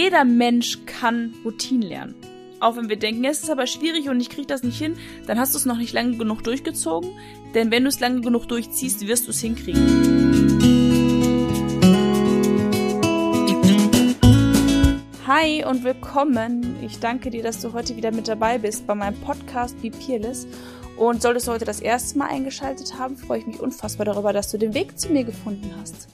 Jeder 0.00 0.24
Mensch 0.24 0.78
kann 0.86 1.34
Routinen 1.44 1.82
lernen. 1.82 2.14
Auch 2.60 2.76
wenn 2.76 2.88
wir 2.88 3.00
denken, 3.00 3.24
es 3.24 3.42
ist 3.42 3.50
aber 3.50 3.66
schwierig 3.66 4.08
und 4.08 4.20
ich 4.20 4.30
kriege 4.30 4.46
das 4.46 4.62
nicht 4.62 4.78
hin, 4.78 4.96
dann 5.26 5.40
hast 5.40 5.54
du 5.54 5.58
es 5.58 5.66
noch 5.66 5.76
nicht 5.76 5.92
lange 5.92 6.16
genug 6.16 6.44
durchgezogen. 6.44 7.10
Denn 7.52 7.72
wenn 7.72 7.82
du 7.82 7.88
es 7.88 7.98
lange 7.98 8.20
genug 8.20 8.46
durchziehst, 8.46 9.08
wirst 9.08 9.26
du 9.26 9.32
es 9.32 9.40
hinkriegen. 9.40 9.82
Hi 15.26 15.64
und 15.64 15.82
willkommen. 15.82 16.76
Ich 16.80 17.00
danke 17.00 17.30
dir, 17.30 17.42
dass 17.42 17.60
du 17.60 17.72
heute 17.72 17.96
wieder 17.96 18.12
mit 18.12 18.28
dabei 18.28 18.58
bist 18.58 18.86
bei 18.86 18.94
meinem 18.94 19.20
Podcast 19.22 19.82
Be 19.82 19.90
Peerless. 19.90 20.46
Und 20.96 21.22
solltest 21.22 21.48
du 21.48 21.50
heute 21.50 21.64
das 21.64 21.80
erste 21.80 22.18
Mal 22.18 22.28
eingeschaltet 22.28 22.96
haben, 23.00 23.16
freue 23.16 23.40
ich 23.40 23.48
mich 23.48 23.58
unfassbar 23.58 24.06
darüber, 24.06 24.32
dass 24.32 24.48
du 24.52 24.58
den 24.58 24.74
Weg 24.74 24.96
zu 24.96 25.10
mir 25.10 25.24
gefunden 25.24 25.74
hast. 25.80 26.06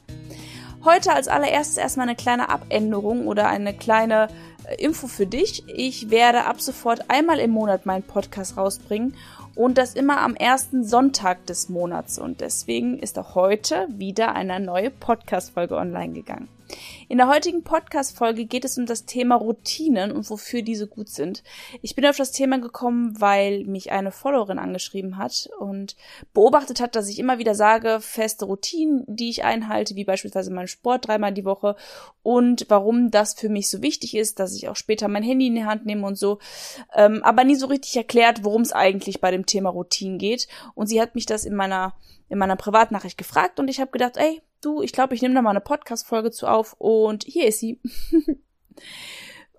Heute 0.85 1.15
als 1.15 1.29
allererstes 1.29 1.79
erstmal 1.79 2.07
eine 2.07 2.17
kleine 2.17 2.51
Abänderung 2.51 3.27
oder 3.27 3.49
eine 3.49 3.73
kleine 3.73 4.29
äh, 4.69 4.75
Info 4.85 5.07
für 5.07 5.25
dich. 5.25 5.65
Ich 5.67 6.11
werde 6.11 6.45
ab 6.45 6.61
sofort 6.61 7.09
einmal 7.09 7.39
im 7.39 7.53
Monat 7.53 7.87
meinen 7.87 8.03
Podcast 8.03 8.59
rausbringen 8.59 9.17
und 9.55 9.79
das 9.79 9.95
immer 9.95 10.21
am 10.21 10.35
ersten 10.35 10.85
Sonntag 10.85 11.47
des 11.47 11.71
Monats. 11.71 12.19
Und 12.19 12.43
deswegen 12.43 12.99
ist 12.99 13.19
auch 13.19 13.35
heute 13.35 13.89
wieder 13.89 14.35
eine 14.35 14.61
neue 14.61 14.91
Podcast-Folge 14.91 15.75
online 15.75 16.13
gegangen. 16.13 16.49
In 17.09 17.19
der 17.19 17.29
heutigen 17.29 17.63
Podcast-Folge 17.63 18.47
geht 18.47 18.65
es 18.65 18.79
um 18.79 18.87
das 18.87 19.05
Thema 19.05 19.37
Routinen 19.37 20.11
und 20.11 20.29
wofür 20.31 20.63
diese 20.63 20.87
gut 20.87 21.09
sind. 21.09 21.43
Ich 21.83 21.95
bin 21.95 22.07
auf 22.07 22.17
das 22.17 22.33
Thema 22.33 22.59
gekommen, 22.59 23.21
weil 23.21 23.65
mich 23.65 23.93
eine 23.93 24.11
Followerin 24.11 24.59
angeschrieben 24.59 25.19
hat 25.19 25.51
und 25.59 25.97
beobachtet 26.33 26.81
hat, 26.81 26.97
dass 26.97 27.09
ich 27.09 27.19
immer 27.19 27.39
wieder 27.39 27.55
sage, 27.55 27.99
feste 28.01 28.47
Routinen, 28.47 29.05
die 29.07 29.29
ich 29.29 29.45
einhalte, 29.45 29.97
wie 29.97 30.05
beispielsweise 30.05 30.51
meinen 30.51 30.67
Sport 30.67 31.09
dreimal 31.09 31.33
die 31.33 31.45
Woche 31.45 31.77
und 32.23 32.67
warum 32.69 33.11
das 33.11 33.35
für 33.35 33.49
mich 33.49 33.69
so 33.69 33.83
wichtig 33.83 34.17
ist, 34.17 34.41
dass 34.41 34.55
ich 34.55 34.69
auch 34.69 34.77
später 34.77 35.09
mein 35.09 35.23
Handy 35.23 35.49
in 35.49 35.55
die 35.55 35.67
Hand 35.67 35.85
nehme 35.85 36.07
und 36.07 36.17
so, 36.17 36.39
ähm, 36.95 37.23
aber 37.23 37.45
nie 37.45 37.57
so 37.57 37.67
richtig 37.67 37.97
erklärt, 37.97 38.45
worum 38.45 38.63
es 38.63 38.73
eigentlich 38.73 39.21
bei 39.21 39.31
dem 39.31 39.47
Thema 39.47 39.69
Routinen 39.69 40.19
geht. 40.19 40.49
Und 40.75 40.87
sie 40.87 41.01
hat 41.01 41.15
mich 41.15 41.27
das 41.27 41.45
in 41.45 41.55
meiner 41.55 41.95
in 42.31 42.39
meiner 42.39 42.57
Privatnachricht 42.57 43.19
gefragt 43.19 43.61
und 43.61 43.69
ich 43.69 43.81
habe 43.81 43.91
gedacht, 43.91 44.17
ey, 44.17 44.41
du, 44.65 44.83
ich 44.83 44.93
glaube, 44.93 45.15
ich 45.15 45.23
nehme 45.23 45.35
da 45.35 45.43
mal 45.43 45.51
eine 45.51 45.61
Podcast-Folge 45.61 46.31
zu 46.31 46.47
auf 46.47 46.75
und 46.79 47.25
hier 47.25 47.47
ist 47.47 47.61
sie. 47.61 47.81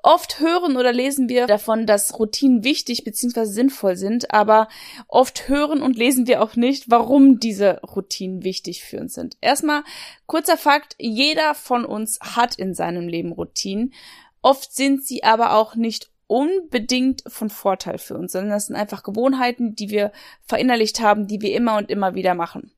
Oft 0.03 0.39
hören 0.39 0.77
oder 0.77 0.93
lesen 0.93 1.29
wir 1.29 1.47
davon, 1.47 1.87
dass 1.87 2.19
Routinen 2.19 2.63
wichtig 2.63 3.05
bzw. 3.05 3.45
sinnvoll 3.45 3.95
sind, 3.95 4.31
aber 4.31 4.67
oft 5.07 5.49
hören 5.49 5.81
und 5.81 5.97
lesen 5.97 6.27
wir 6.27 6.43
auch 6.43 6.55
nicht, 6.55 6.91
warum 6.91 7.39
diese 7.39 7.81
Routinen 7.81 8.43
wichtig 8.43 8.83
für 8.83 8.99
uns 8.99 9.15
sind. 9.15 9.35
Erstmal 9.41 9.83
kurzer 10.27 10.57
Fakt, 10.57 10.95
jeder 10.99 11.55
von 11.55 11.85
uns 11.85 12.19
hat 12.19 12.53
in 12.53 12.75
seinem 12.75 13.07
Leben 13.07 13.31
Routinen. 13.31 13.95
Oft 14.43 14.75
sind 14.75 15.03
sie 15.03 15.23
aber 15.23 15.55
auch 15.55 15.73
nicht 15.73 16.11
unbedingt 16.27 17.23
von 17.27 17.49
Vorteil 17.49 17.97
für 17.97 18.17
uns, 18.17 18.31
sondern 18.31 18.51
das 18.51 18.67
sind 18.67 18.75
einfach 18.75 19.03
Gewohnheiten, 19.03 19.75
die 19.75 19.89
wir 19.89 20.11
verinnerlicht 20.45 20.99
haben, 20.99 21.27
die 21.27 21.41
wir 21.41 21.53
immer 21.53 21.77
und 21.77 21.89
immer 21.89 22.15
wieder 22.15 22.33
machen. 22.33 22.71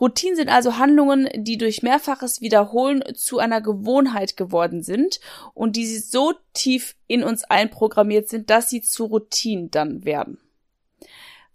Routinen 0.00 0.36
sind 0.36 0.48
also 0.48 0.78
Handlungen, 0.78 1.28
die 1.34 1.58
durch 1.58 1.82
mehrfaches 1.82 2.40
Wiederholen 2.40 3.02
zu 3.14 3.38
einer 3.38 3.60
Gewohnheit 3.60 4.36
geworden 4.36 4.82
sind 4.82 5.20
und 5.54 5.76
die 5.76 5.86
so 5.98 6.34
tief 6.54 6.96
in 7.06 7.22
uns 7.22 7.44
einprogrammiert 7.44 8.28
sind, 8.28 8.50
dass 8.50 8.70
sie 8.70 8.80
zu 8.80 9.04
Routinen 9.04 9.70
dann 9.70 10.04
werden. 10.04 10.38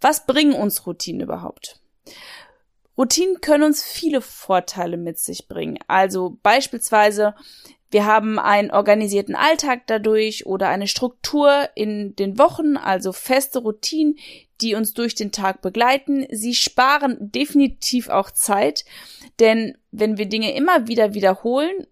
Was 0.02 0.26
bringen 0.26 0.54
uns 0.54 0.86
Routinen 0.86 1.22
überhaupt? 1.22 1.80
Routinen 2.98 3.42
können 3.42 3.64
uns 3.64 3.84
viele 3.84 4.22
Vorteile 4.22 4.98
mit 4.98 5.18
sich 5.18 5.48
bringen. 5.48 5.80
Also 5.88 6.38
beispielsweise 6.44 7.36
wir 7.94 8.06
haben 8.08 8.40
einen 8.40 8.72
organisierten 8.72 9.36
Alltag 9.36 9.84
dadurch 9.86 10.48
oder 10.48 10.68
eine 10.70 10.88
Struktur 10.88 11.70
in 11.76 12.16
den 12.16 12.40
Wochen, 12.40 12.76
also 12.76 13.14
feste 13.14 13.60
Routinen, 13.60 14.18
die 14.62 14.74
uns 14.74 14.96
durch 14.96 15.14
den 15.14 15.32
Tag 15.32 15.62
begleiten. 15.62 16.26
Sie 16.32 16.56
sparen 16.56 17.18
definitiv 17.20 18.10
auch 18.10 18.32
Zeit, 18.32 18.84
denn 19.40 19.78
wenn 19.92 20.18
wir 20.18 20.26
Dinge 20.26 20.56
immer 20.56 20.88
wieder 20.88 21.14
wiederholen, 21.14 21.86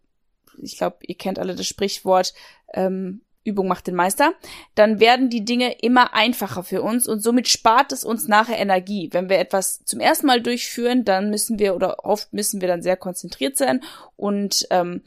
ich 0.60 0.78
glaube, 0.78 0.98
ihr 1.02 1.16
kennt 1.16 1.38
alle 1.38 1.56
das 1.56 1.68
Sprichwort, 1.68 2.34
ähm, 2.74 3.22
Übung 3.44 3.68
macht 3.68 3.86
den 3.86 3.96
Meister, 3.96 4.34
dann 4.74 5.00
werden 5.00 5.30
die 5.30 5.46
Dinge 5.46 5.74
immer 5.82 6.16
einfacher 6.16 6.64
für 6.64 6.82
uns 6.82 7.08
und 7.08 7.22
somit 7.22 7.48
spart 7.48 7.92
es 7.92 8.04
uns 8.04 8.28
nachher 8.28 8.58
Energie. 8.58 9.10
Wenn 9.12 9.30
wir 9.30 9.38
etwas 9.38 9.84
zum 9.86 10.00
ersten 10.00 10.26
Mal 10.26 10.42
durchführen, 10.42 11.06
dann 11.06 11.30
müssen 11.30 11.60
wir 11.60 11.76
oder 11.76 12.06
oft 12.06 12.34
müssen 12.34 12.62
wir 12.62 12.68
dann 12.68 12.82
sehr 12.82 12.98
konzentriert 12.98 13.58
sein 13.58 13.84
und 14.16 14.68
ähm, 14.72 15.04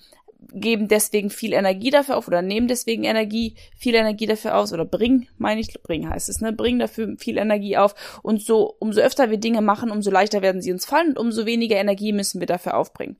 geben 0.53 0.89
deswegen 0.89 1.31
viel 1.31 1.53
Energie 1.53 1.91
dafür 1.91 2.17
auf 2.17 2.29
oder 2.29 2.43
nehmen 2.43 2.69
deswegen 2.69 3.05
Energie, 3.05 3.55
viel 3.77 3.95
Energie 3.95 4.27
dafür 4.27 4.57
aus 4.57 4.73
oder 4.73 4.85
bringen, 4.85 5.29
meine 5.39 5.61
ich, 5.61 5.73
bringen 5.83 6.11
heißt 6.11 6.29
es, 6.29 6.41
ne, 6.41 6.53
bringen 6.53 6.79
dafür 6.79 7.17
viel 7.19 7.39
Energie 7.39 7.77
auf 7.77 7.95
und 8.23 8.43
so, 8.43 8.75
umso 8.79 9.01
öfter 9.01 9.31
wir 9.31 9.39
Dinge 9.39 9.63
machen, 9.63 9.91
umso 9.91 10.11
leichter 10.11 10.43
werden 10.43 10.63
sie 10.63 10.73
uns 10.73 10.85
fallen 10.85 11.11
und 11.11 11.19
umso 11.19 11.47
weniger 11.47 11.77
Energie 11.77 12.13
müssen 12.13 12.41
wir 12.41 12.47
dafür 12.47 12.77
aufbringen. 12.77 13.17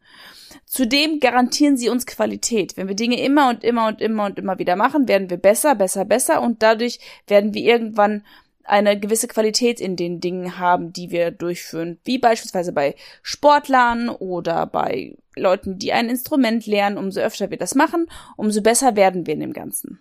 Zudem 0.67 1.21
garantieren 1.21 1.77
sie 1.77 1.89
uns 1.89 2.07
Qualität. 2.07 2.77
Wenn 2.77 2.89
wir 2.89 2.95
Dinge 2.95 3.21
immer 3.21 3.49
und 3.49 3.65
immer 3.65 3.89
und 3.89 4.01
immer 4.01 4.27
und 4.27 4.39
immer 4.39 4.59
wieder 4.59 4.77
machen, 4.77 5.09
werden 5.09 5.31
wir 5.31 5.37
besser, 5.37 5.75
besser, 5.75 6.05
besser 6.05 6.43
und 6.43 6.63
dadurch 6.63 7.01
werden 7.27 7.55
wir 7.55 7.63
irgendwann 7.63 8.25
eine 8.65 8.99
gewisse 8.99 9.29
Qualität 9.29 9.81
in 9.81 9.97
den 9.97 10.21
Dingen 10.21 10.59
haben, 10.59 10.93
die 10.93 11.11
wir 11.11 11.31
durchführen, 11.31 11.99
wie 12.05 12.19
beispielsweise 12.19 12.73
bei 12.73 12.95
Sportlern 13.23 14.09
oder 14.09 14.67
bei 14.67 15.17
Leuten, 15.37 15.79
die 15.79 15.93
ein 15.93 16.09
Instrument 16.09 16.67
lernen. 16.67 16.99
Umso 16.99 17.21
öfter 17.21 17.51
wir 17.51 17.59
das 17.59 17.75
machen, 17.75 18.07
umso 18.37 18.63
besser 18.63 18.97
werden 18.97 19.27
wir 19.27 19.35
in 19.35 19.41
dem 19.41 19.53
Ganzen. 19.53 20.01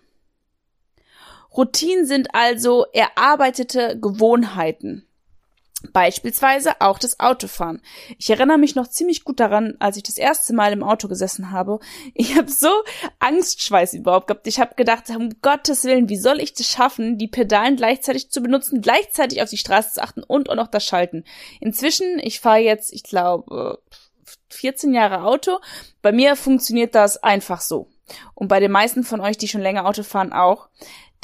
Routinen 1.56 2.06
sind 2.06 2.34
also 2.34 2.86
erarbeitete 2.92 3.98
Gewohnheiten. 4.00 5.06
Beispielsweise 5.92 6.80
auch 6.80 6.98
das 6.98 7.20
Autofahren. 7.20 7.82
Ich 8.18 8.30
erinnere 8.30 8.58
mich 8.58 8.74
noch 8.74 8.88
ziemlich 8.88 9.24
gut 9.24 9.40
daran, 9.40 9.76
als 9.78 9.96
ich 9.96 10.02
das 10.02 10.16
erste 10.16 10.54
Mal 10.54 10.72
im 10.72 10.82
Auto 10.82 11.08
gesessen 11.08 11.50
habe. 11.50 11.78
Ich 12.14 12.36
habe 12.36 12.50
so 12.50 12.70
Angstschweiß 13.18 13.94
überhaupt 13.94 14.28
gehabt. 14.28 14.46
Ich 14.46 14.60
habe 14.60 14.74
gedacht, 14.74 15.10
um 15.10 15.30
Gottes 15.42 15.84
Willen, 15.84 16.08
wie 16.08 16.16
soll 16.16 16.40
ich 16.40 16.54
das 16.54 16.68
schaffen, 16.68 17.18
die 17.18 17.28
Pedalen 17.28 17.76
gleichzeitig 17.76 18.30
zu 18.30 18.42
benutzen, 18.42 18.80
gleichzeitig 18.80 19.42
auf 19.42 19.50
die 19.50 19.58
Straße 19.58 19.94
zu 19.94 20.02
achten 20.02 20.22
und 20.22 20.50
auch 20.50 20.56
noch 20.56 20.68
das 20.68 20.84
Schalten. 20.84 21.24
Inzwischen, 21.60 22.18
ich 22.18 22.40
fahre 22.40 22.58
jetzt, 22.58 22.92
ich 22.92 23.02
glaube, 23.02 23.80
14 24.50 24.94
Jahre 24.94 25.24
Auto. 25.24 25.58
Bei 26.02 26.12
mir 26.12 26.36
funktioniert 26.36 26.94
das 26.94 27.22
einfach 27.22 27.60
so. 27.60 27.88
Und 28.34 28.48
bei 28.48 28.60
den 28.60 28.72
meisten 28.72 29.04
von 29.04 29.20
euch, 29.20 29.38
die 29.38 29.48
schon 29.48 29.60
länger 29.60 29.86
Auto 29.86 30.02
fahren, 30.02 30.32
auch 30.32 30.68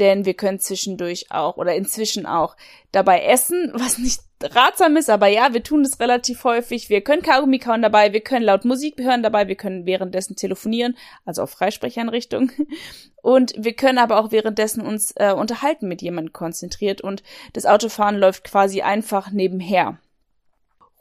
denn 0.00 0.25
wir 0.25 0.34
können 0.34 0.59
zwischendurch 0.59 1.27
auch 1.31 1.56
oder 1.56 1.75
inzwischen 1.75 2.27
auch 2.27 2.56
dabei 2.91 3.22
essen, 3.25 3.72
was 3.75 3.99
nicht 3.99 4.21
ratsam 4.43 4.97
ist, 4.97 5.11
aber 5.11 5.27
ja, 5.27 5.53
wir 5.53 5.62
tun 5.62 5.83
das 5.83 6.00
relativ 6.00 6.44
häufig. 6.44 6.88
Wir 6.88 7.03
können 7.03 7.22
Kaugummi 7.22 7.59
kauen 7.59 7.83
dabei, 7.83 8.12
wir 8.12 8.22
können 8.22 8.44
laut 8.44 8.65
Musik 8.65 8.99
hören 8.99 9.22
dabei, 9.22 9.49
wir 9.49 9.55
können 9.55 9.84
währenddessen 9.84 10.34
telefonieren, 10.34 10.97
also 11.25 11.43
auf 11.43 11.50
Freisprecheinrichtung. 11.50 12.50
Und 13.22 13.53
wir 13.59 13.75
können 13.75 13.99
aber 13.99 14.19
auch 14.19 14.33
währenddessen 14.33 14.81
uns 14.81 15.12
äh, 15.16 15.33
unterhalten 15.33 15.89
mit 15.89 16.00
jemandem 16.00 16.33
konzentriert 16.33 17.03
und 17.03 17.22
das 17.53 17.66
Autofahren 17.66 18.16
läuft 18.16 18.44
quasi 18.44 18.81
einfach 18.81 19.31
nebenher. 19.31 19.99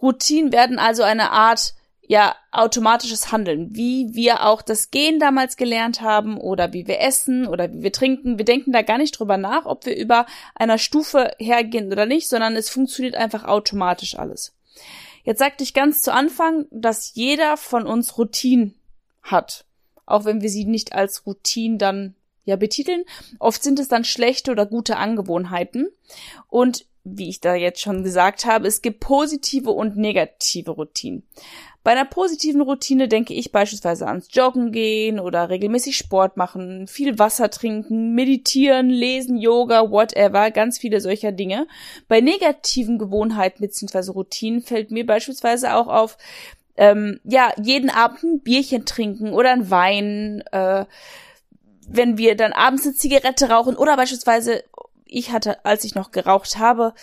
Routinen 0.01 0.51
werden 0.51 0.79
also 0.79 1.03
eine 1.03 1.31
Art 1.31 1.75
ja 2.09 2.35
automatisches 2.51 3.31
Handeln, 3.31 3.75
wie 3.75 4.15
wir 4.15 4.47
auch 4.47 4.63
das 4.63 4.89
Gehen 4.89 5.19
damals 5.19 5.57
gelernt 5.57 6.01
haben 6.01 6.39
oder 6.39 6.73
wie 6.73 6.87
wir 6.87 6.99
essen 7.01 7.45
oder 7.45 7.71
wie 7.71 7.83
wir 7.83 7.91
trinken. 7.91 8.39
Wir 8.39 8.45
denken 8.45 8.71
da 8.71 8.81
gar 8.81 8.97
nicht 8.97 9.11
drüber 9.11 9.37
nach, 9.37 9.67
ob 9.67 9.85
wir 9.85 9.95
über 9.95 10.25
einer 10.55 10.79
Stufe 10.79 11.31
hergehen 11.37 11.91
oder 11.91 12.07
nicht, 12.07 12.27
sondern 12.27 12.55
es 12.55 12.67
funktioniert 12.71 13.13
einfach 13.13 13.43
automatisch 13.43 14.17
alles. 14.17 14.55
Jetzt 15.23 15.37
sagte 15.37 15.63
ich 15.63 15.75
ganz 15.75 16.01
zu 16.01 16.11
Anfang, 16.11 16.65
dass 16.71 17.13
jeder 17.13 17.57
von 17.57 17.85
uns 17.85 18.17
Routinen 18.17 18.73
hat, 19.21 19.65
auch 20.07 20.25
wenn 20.25 20.41
wir 20.41 20.49
sie 20.49 20.65
nicht 20.65 20.93
als 20.93 21.27
Routinen 21.27 21.77
dann 21.77 22.15
ja 22.43 22.55
betiteln. 22.55 23.03
Oft 23.37 23.61
sind 23.61 23.77
es 23.77 23.87
dann 23.87 24.03
schlechte 24.03 24.49
oder 24.49 24.65
gute 24.65 24.97
Angewohnheiten 24.97 25.89
und 26.47 26.87
wie 27.03 27.29
ich 27.29 27.39
da 27.39 27.55
jetzt 27.55 27.81
schon 27.81 28.03
gesagt 28.03 28.45
habe, 28.45 28.67
es 28.67 28.81
gibt 28.81 28.99
positive 28.99 29.71
und 29.71 29.95
negative 29.95 30.71
Routinen. 30.71 31.23
Bei 31.89 31.95
einer 31.95 32.05
positiven 32.05 32.61
Routine 32.61 33.07
denke 33.07 33.33
ich 33.33 33.51
beispielsweise 33.51 34.05
ans 34.05 34.27
Joggen 34.31 34.71
gehen 34.71 35.19
oder 35.19 35.49
regelmäßig 35.49 35.97
Sport 35.97 36.37
machen, 36.37 36.85
viel 36.85 37.17
Wasser 37.17 37.49
trinken, 37.49 38.13
meditieren, 38.13 38.91
lesen, 38.91 39.37
Yoga, 39.37 39.89
whatever, 39.89 40.51
ganz 40.51 40.77
viele 40.77 41.01
solcher 41.01 41.31
Dinge. 41.31 41.65
Bei 42.07 42.21
negativen 42.21 42.99
Gewohnheiten 42.99 43.61
bzw. 43.61 44.11
Routinen 44.11 44.61
fällt 44.61 44.91
mir 44.91 45.03
beispielsweise 45.03 45.73
auch 45.73 45.87
auf, 45.87 46.19
ähm, 46.77 47.21
ja, 47.23 47.51
jeden 47.59 47.89
Abend 47.89 48.21
ein 48.21 48.39
Bierchen 48.41 48.85
trinken 48.85 49.33
oder 49.33 49.49
ein 49.49 49.71
Wein, 49.71 50.43
äh, 50.51 50.85
wenn 51.87 52.19
wir 52.19 52.35
dann 52.35 52.53
abends 52.53 52.85
eine 52.85 52.93
Zigarette 52.93 53.49
rauchen 53.49 53.75
oder 53.75 53.97
beispielsweise, 53.97 54.63
ich 55.07 55.31
hatte, 55.31 55.65
als 55.65 55.83
ich 55.85 55.95
noch 55.95 56.11
geraucht 56.11 56.59
habe, 56.59 56.93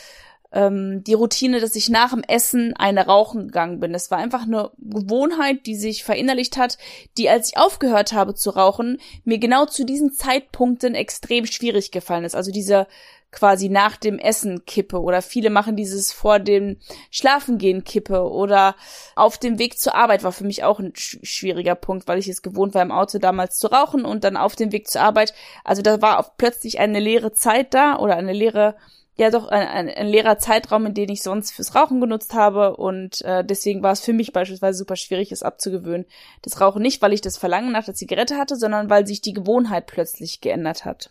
ähm, 0.53 1.03
die 1.05 1.15
Routine, 1.15 1.61
dass 1.61 1.77
ich 1.77 1.89
nach 1.89 2.11
dem 2.11 2.23
Essen 2.23 2.75
eine 2.77 3.07
rauchen 3.07 3.47
gegangen 3.47 3.81
bin. 3.81 3.95
Es 3.95 4.11
war 4.11 4.19
einfach 4.19 4.43
eine 4.43 4.71
Gewohnheit, 4.79 5.67
die 5.67 5.75
sich 5.75 6.05
verinnerlicht 6.05 6.57
hat, 6.57 6.79
die, 7.19 7.29
als 7.29 7.51
ich 7.51 7.59
aufgehört 7.59 8.13
habe 8.13 8.35
zu 8.35 8.51
rauchen, 8.51 8.99
mir 9.25 9.39
genau 9.39 9.67
zu 9.67 9.85
diesen 9.85 10.13
Zeitpunkten 10.13 10.95
extrem 10.95 11.47
schwierig 11.47 11.91
gefallen 11.91 12.25
ist. 12.25 12.37
Also 12.37 12.51
diese 12.51 12.87
quasi 13.33 13.69
nach 13.69 13.97
dem 13.97 14.19
Essen 14.19 14.65
kippe 14.65 15.01
oder 15.01 15.21
viele 15.21 15.51
machen 15.51 15.77
dieses 15.77 16.11
vor 16.11 16.39
dem 16.39 16.79
Schlafengehen 17.11 17.85
kippe 17.85 18.23
oder 18.23 18.77
auf 19.15 19.37
dem 19.37 19.59
Weg 19.59 19.79
zur 19.79 19.95
Arbeit 19.95 20.25
war 20.25 20.33
für 20.33 20.45
mich 20.45 20.65
auch 20.65 20.79
ein 20.79 20.93
schwieriger 20.95 21.75
Punkt, 21.75 22.09
weil 22.09 22.19
ich 22.19 22.29
es 22.29 22.41
gewohnt 22.41 22.75
war 22.75 22.81
im 22.81 22.93
Auto 22.93 23.19
damals 23.19 23.59
zu 23.59 23.67
rauchen 23.67 24.07
und 24.07 24.25
dann 24.25 24.39
auf 24.39 24.57
dem 24.57 24.73
Weg 24.73 24.89
zur 24.89 25.03
Arbeit. 25.03 25.35
Also 25.65 25.83
da 25.83 26.01
war 26.01 26.33
plötzlich 26.39 26.79
eine 26.79 26.99
leere 26.99 27.33
Zeit 27.33 27.75
da 27.75 27.99
oder 27.99 28.17
eine 28.17 28.33
leere 28.33 28.75
ja 29.17 29.31
doch 29.31 29.49
ein, 29.49 29.67
ein, 29.67 29.89
ein 29.89 30.07
leerer 30.09 30.39
Zeitraum, 30.39 30.87
in 30.87 30.95
den 30.95 31.09
ich 31.09 31.23
sonst 31.23 31.53
fürs 31.53 31.75
Rauchen 31.75 32.01
genutzt 32.01 32.35
habe 32.35 32.77
und 32.77 33.23
äh, 33.23 33.45
deswegen 33.45 33.83
war 33.83 33.93
es 33.93 34.01
für 34.01 34.13
mich 34.13 34.33
beispielsweise 34.33 34.79
super 34.79 34.97
schwierig, 34.97 35.33
es 35.33 35.43
abzugewöhnen. 35.43 36.07
Das 36.43 36.61
Rauchen 36.61 36.83
nicht, 36.83 37.01
weil 37.01 37.13
ich 37.13 37.23
das 37.23 37.39
Verlangen 37.39 37.73
nach 37.73 37.85
der 37.85 37.95
Zigarette 37.95 38.37
hatte, 38.37 38.57
sondern 38.57 38.91
weil 38.91 39.07
sich 39.07 39.23
die 39.23 39.33
Gewohnheit 39.33 39.87
plötzlich 39.87 40.41
geändert 40.41 40.85
hat. 40.85 41.11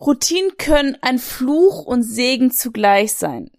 Routinen 0.00 0.56
können 0.56 0.96
ein 1.00 1.18
Fluch 1.18 1.84
und 1.84 2.02
Segen 2.02 2.50
zugleich 2.50 3.14
sein. 3.14 3.50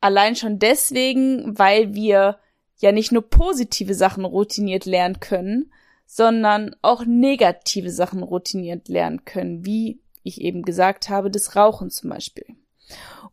Allein 0.00 0.36
schon 0.36 0.58
deswegen, 0.58 1.58
weil 1.58 1.94
wir 1.94 2.38
ja 2.76 2.92
nicht 2.92 3.12
nur 3.12 3.28
positive 3.28 3.94
Sachen 3.94 4.24
routiniert 4.24 4.84
lernen 4.86 5.20
können, 5.20 5.72
sondern 6.06 6.76
auch 6.80 7.04
negative 7.04 7.90
Sachen 7.90 8.22
routiniert 8.22 8.88
lernen 8.88 9.24
können, 9.24 9.64
wie 9.66 10.00
ich 10.28 10.40
eben 10.40 10.62
gesagt 10.62 11.08
habe, 11.08 11.30
das 11.30 11.56
Rauchen 11.56 11.90
zum 11.90 12.10
Beispiel. 12.10 12.46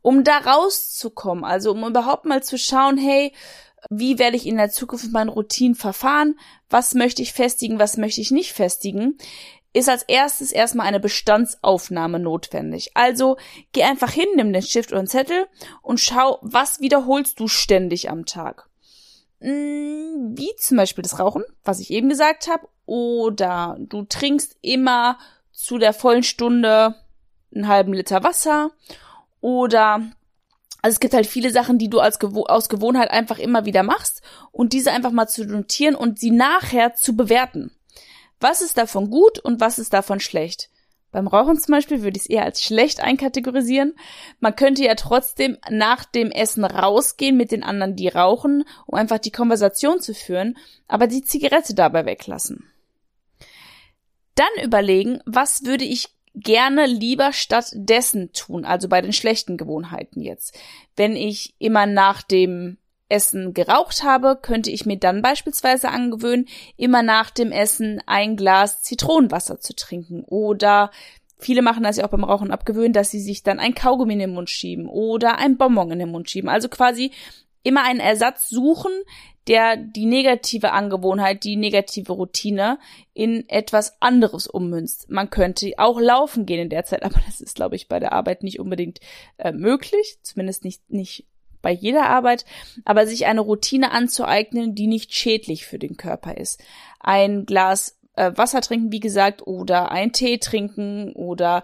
Um 0.02 0.24
da 0.24 0.38
rauszukommen, 0.38 1.44
also 1.44 1.72
um 1.72 1.86
überhaupt 1.86 2.26
mal 2.26 2.44
zu 2.44 2.58
schauen, 2.58 2.98
hey, 2.98 3.34
wie 3.90 4.20
werde 4.20 4.38
ich 4.38 4.48
in 4.48 4.58
der 4.58 4.70
Zukunft 4.70 5.12
meinen 5.12 5.30
Routinen 5.30 5.76
verfahren? 5.76 6.40
Was 6.70 6.94
möchte 6.94 7.22
ich 7.22 7.34
festigen? 7.34 7.80
Was 7.80 7.98
möchte 7.98 8.22
ich 8.22 8.32
nicht 8.32 8.54
festigen? 8.54 9.18
Ist 9.74 9.90
als 9.90 10.04
erstes 10.04 10.52
erstmal 10.52 10.88
eine 10.88 11.00
Bestandsaufnahme 11.00 12.18
notwendig. 12.20 12.92
Also 12.94 13.38
geh 13.74 13.84
einfach 13.84 14.12
hin, 14.12 14.28
nimm 14.36 14.54
den 14.54 14.62
Stift 14.62 14.92
oder 14.92 15.00
einen 15.00 15.08
Zettel 15.08 15.48
und 15.82 16.00
schau, 16.00 16.40
was 16.42 16.80
wiederholst 16.80 17.40
du 17.40 17.48
ständig 17.48 18.10
am 18.10 18.26
Tag? 18.26 18.70
Hm, 19.42 20.34
wie 20.38 20.56
zum 20.58 20.78
Beispiel 20.78 21.02
das 21.02 21.20
Rauchen, 21.20 21.44
was 21.64 21.80
ich 21.80 21.92
eben 21.92 22.10
gesagt 22.10 22.48
habe, 22.48 22.68
oder 22.86 23.76
du 23.80 24.04
trinkst 24.04 24.58
immer 24.62 25.18
zu 25.56 25.78
der 25.78 25.94
vollen 25.94 26.24
Stunde 26.24 26.96
einen 27.54 27.68
halben 27.68 27.94
Liter 27.94 28.24
Wasser 28.24 28.72
oder 29.40 30.02
also 30.82 30.96
es 30.96 31.00
gibt 31.00 31.16
halt 31.16 31.26
viele 31.26 31.50
Sachen, 31.50 31.80
die 31.80 31.90
du 31.90 32.00
als 32.00 32.20
Gewo 32.20 32.44
aus 32.44 32.70
Gewohnheit 32.70 33.10
einfach 33.10 33.40
immer 33.40 33.66
wieder 33.66 33.82
machst 33.82 34.22
und 34.52 34.74
diese 34.74 34.92
einfach 34.92 35.12
mal 35.12 35.28
zu 35.28 35.46
notieren 35.46 35.96
und 35.96 36.20
sie 36.20 36.30
nachher 36.30 36.94
zu 36.94 37.16
bewerten. 37.16 37.72
Was 38.40 38.62
ist 38.62 38.78
davon 38.78 39.10
gut 39.10 39.40
und 39.40 39.62
was 39.62 39.80
ist 39.80 39.94
davon 39.94 40.20
schlecht? 40.20 40.70
Beim 41.12 41.28
Rauchen 41.28 41.58
zum 41.58 41.72
Beispiel 41.72 42.04
würde 42.04 42.18
ich 42.18 42.24
es 42.24 42.30
eher 42.30 42.44
als 42.44 42.62
schlecht 42.62 43.00
einkategorisieren. 43.00 43.94
Man 44.42 44.56
könnte 44.56 44.84
ja 44.84 44.96
trotzdem 44.96 45.58
nach 45.70 46.04
dem 46.04 46.30
Essen 46.30 46.66
rausgehen 46.66 47.38
mit 47.38 47.52
den 47.52 47.64
anderen, 47.64 47.96
die 47.96 48.10
rauchen, 48.10 48.66
um 48.86 48.96
einfach 48.96 49.20
die 49.20 49.32
Konversation 49.32 50.02
zu 50.02 50.14
führen, 50.14 50.58
aber 50.90 51.08
die 51.08 51.24
Zigarette 51.24 51.74
dabei 51.74 52.06
weglassen. 52.06 52.70
Dann 54.36 54.64
überlegen, 54.64 55.20
was 55.26 55.66
würde 55.66 55.86
ich 55.86 56.10
gerne 56.36 56.86
lieber 56.86 57.32
stattdessen 57.32 58.34
tun, 58.34 58.66
also 58.66 58.90
bei 58.90 59.02
den 59.02 59.14
schlechten 59.14 59.58
Gewohnheiten 59.58 60.22
jetzt. 60.22 60.58
Wenn 60.96 61.16
ich 61.16 61.56
immer 61.60 61.86
nach 61.86 62.22
dem 62.22 62.78
Essen 63.08 63.54
geraucht 63.54 64.04
habe, 64.04 64.38
könnte 64.42 64.72
ich 64.72 64.86
mir 64.86 64.98
dann 64.98 65.22
beispielsweise 65.22 65.90
angewöhnen, 65.90 66.48
immer 66.76 67.04
nach 67.04 67.30
dem 67.30 67.52
Essen 67.52 68.02
ein 68.06 68.36
Glas 68.36 68.82
Zitronenwasser 68.82 69.60
zu 69.60 69.76
trinken 69.76 70.24
oder 70.26 70.92
Viele 71.38 71.62
machen 71.62 71.84
das 71.84 71.98
ja 71.98 72.06
auch 72.06 72.10
beim 72.10 72.24
Rauchen 72.24 72.50
abgewöhnen, 72.50 72.94
dass 72.94 73.12
sie 73.12 73.20
sich 73.20 73.44
dann 73.44 73.60
ein 73.60 73.76
Kaugummi 73.76 74.14
in 74.14 74.20
den 74.20 74.34
Mund 74.34 74.50
schieben 74.50 74.88
oder 74.88 75.38
ein 75.38 75.58
Bonbon 75.58 75.92
in 75.92 76.00
den 76.00 76.10
Mund 76.10 76.30
schieben. 76.30 76.50
Also 76.50 76.70
quasi 76.70 77.12
immer 77.66 77.84
einen 77.84 78.00
Ersatz 78.00 78.48
suchen, 78.48 78.92
der 79.48 79.76
die 79.76 80.06
negative 80.06 80.72
Angewohnheit, 80.72 81.44
die 81.44 81.56
negative 81.56 82.14
Routine 82.14 82.80
in 83.14 83.48
etwas 83.50 84.02
anderes 84.02 84.48
ummünzt. 84.48 85.10
Man 85.10 85.30
könnte 85.30 85.74
auch 85.78 86.00
laufen 86.00 86.46
gehen 86.46 86.62
in 86.62 86.70
der 86.70 86.86
Zeit, 86.86 87.04
aber 87.04 87.20
das 87.26 87.42
ist, 87.42 87.56
glaube 87.56 87.76
ich, 87.76 87.88
bei 87.88 88.00
der 88.00 88.14
Arbeit 88.14 88.44
nicht 88.44 88.60
unbedingt 88.60 89.00
äh, 89.38 89.52
möglich, 89.52 90.18
zumindest 90.24 90.64
nicht, 90.64 90.90
nicht 90.90 91.26
bei 91.62 91.72
jeder 91.72 92.08
Arbeit, 92.08 92.46
aber 92.86 93.08
sich 93.08 93.26
eine 93.26 93.42
Routine 93.42 93.92
anzueignen, 93.92 94.76
die 94.76 94.88
nicht 94.88 95.14
schädlich 95.14 95.66
für 95.66 95.80
den 95.80 95.98
Körper 95.98 96.38
ist. 96.38 96.64
Ein 97.00 97.46
Glas 97.46 98.00
äh, 98.16 98.32
Wasser 98.36 98.62
trinken, 98.62 98.92
wie 98.92 99.00
gesagt, 99.00 99.46
oder 99.46 99.92
ein 99.92 100.12
Tee 100.12 100.38
trinken 100.38 101.14
oder 101.14 101.64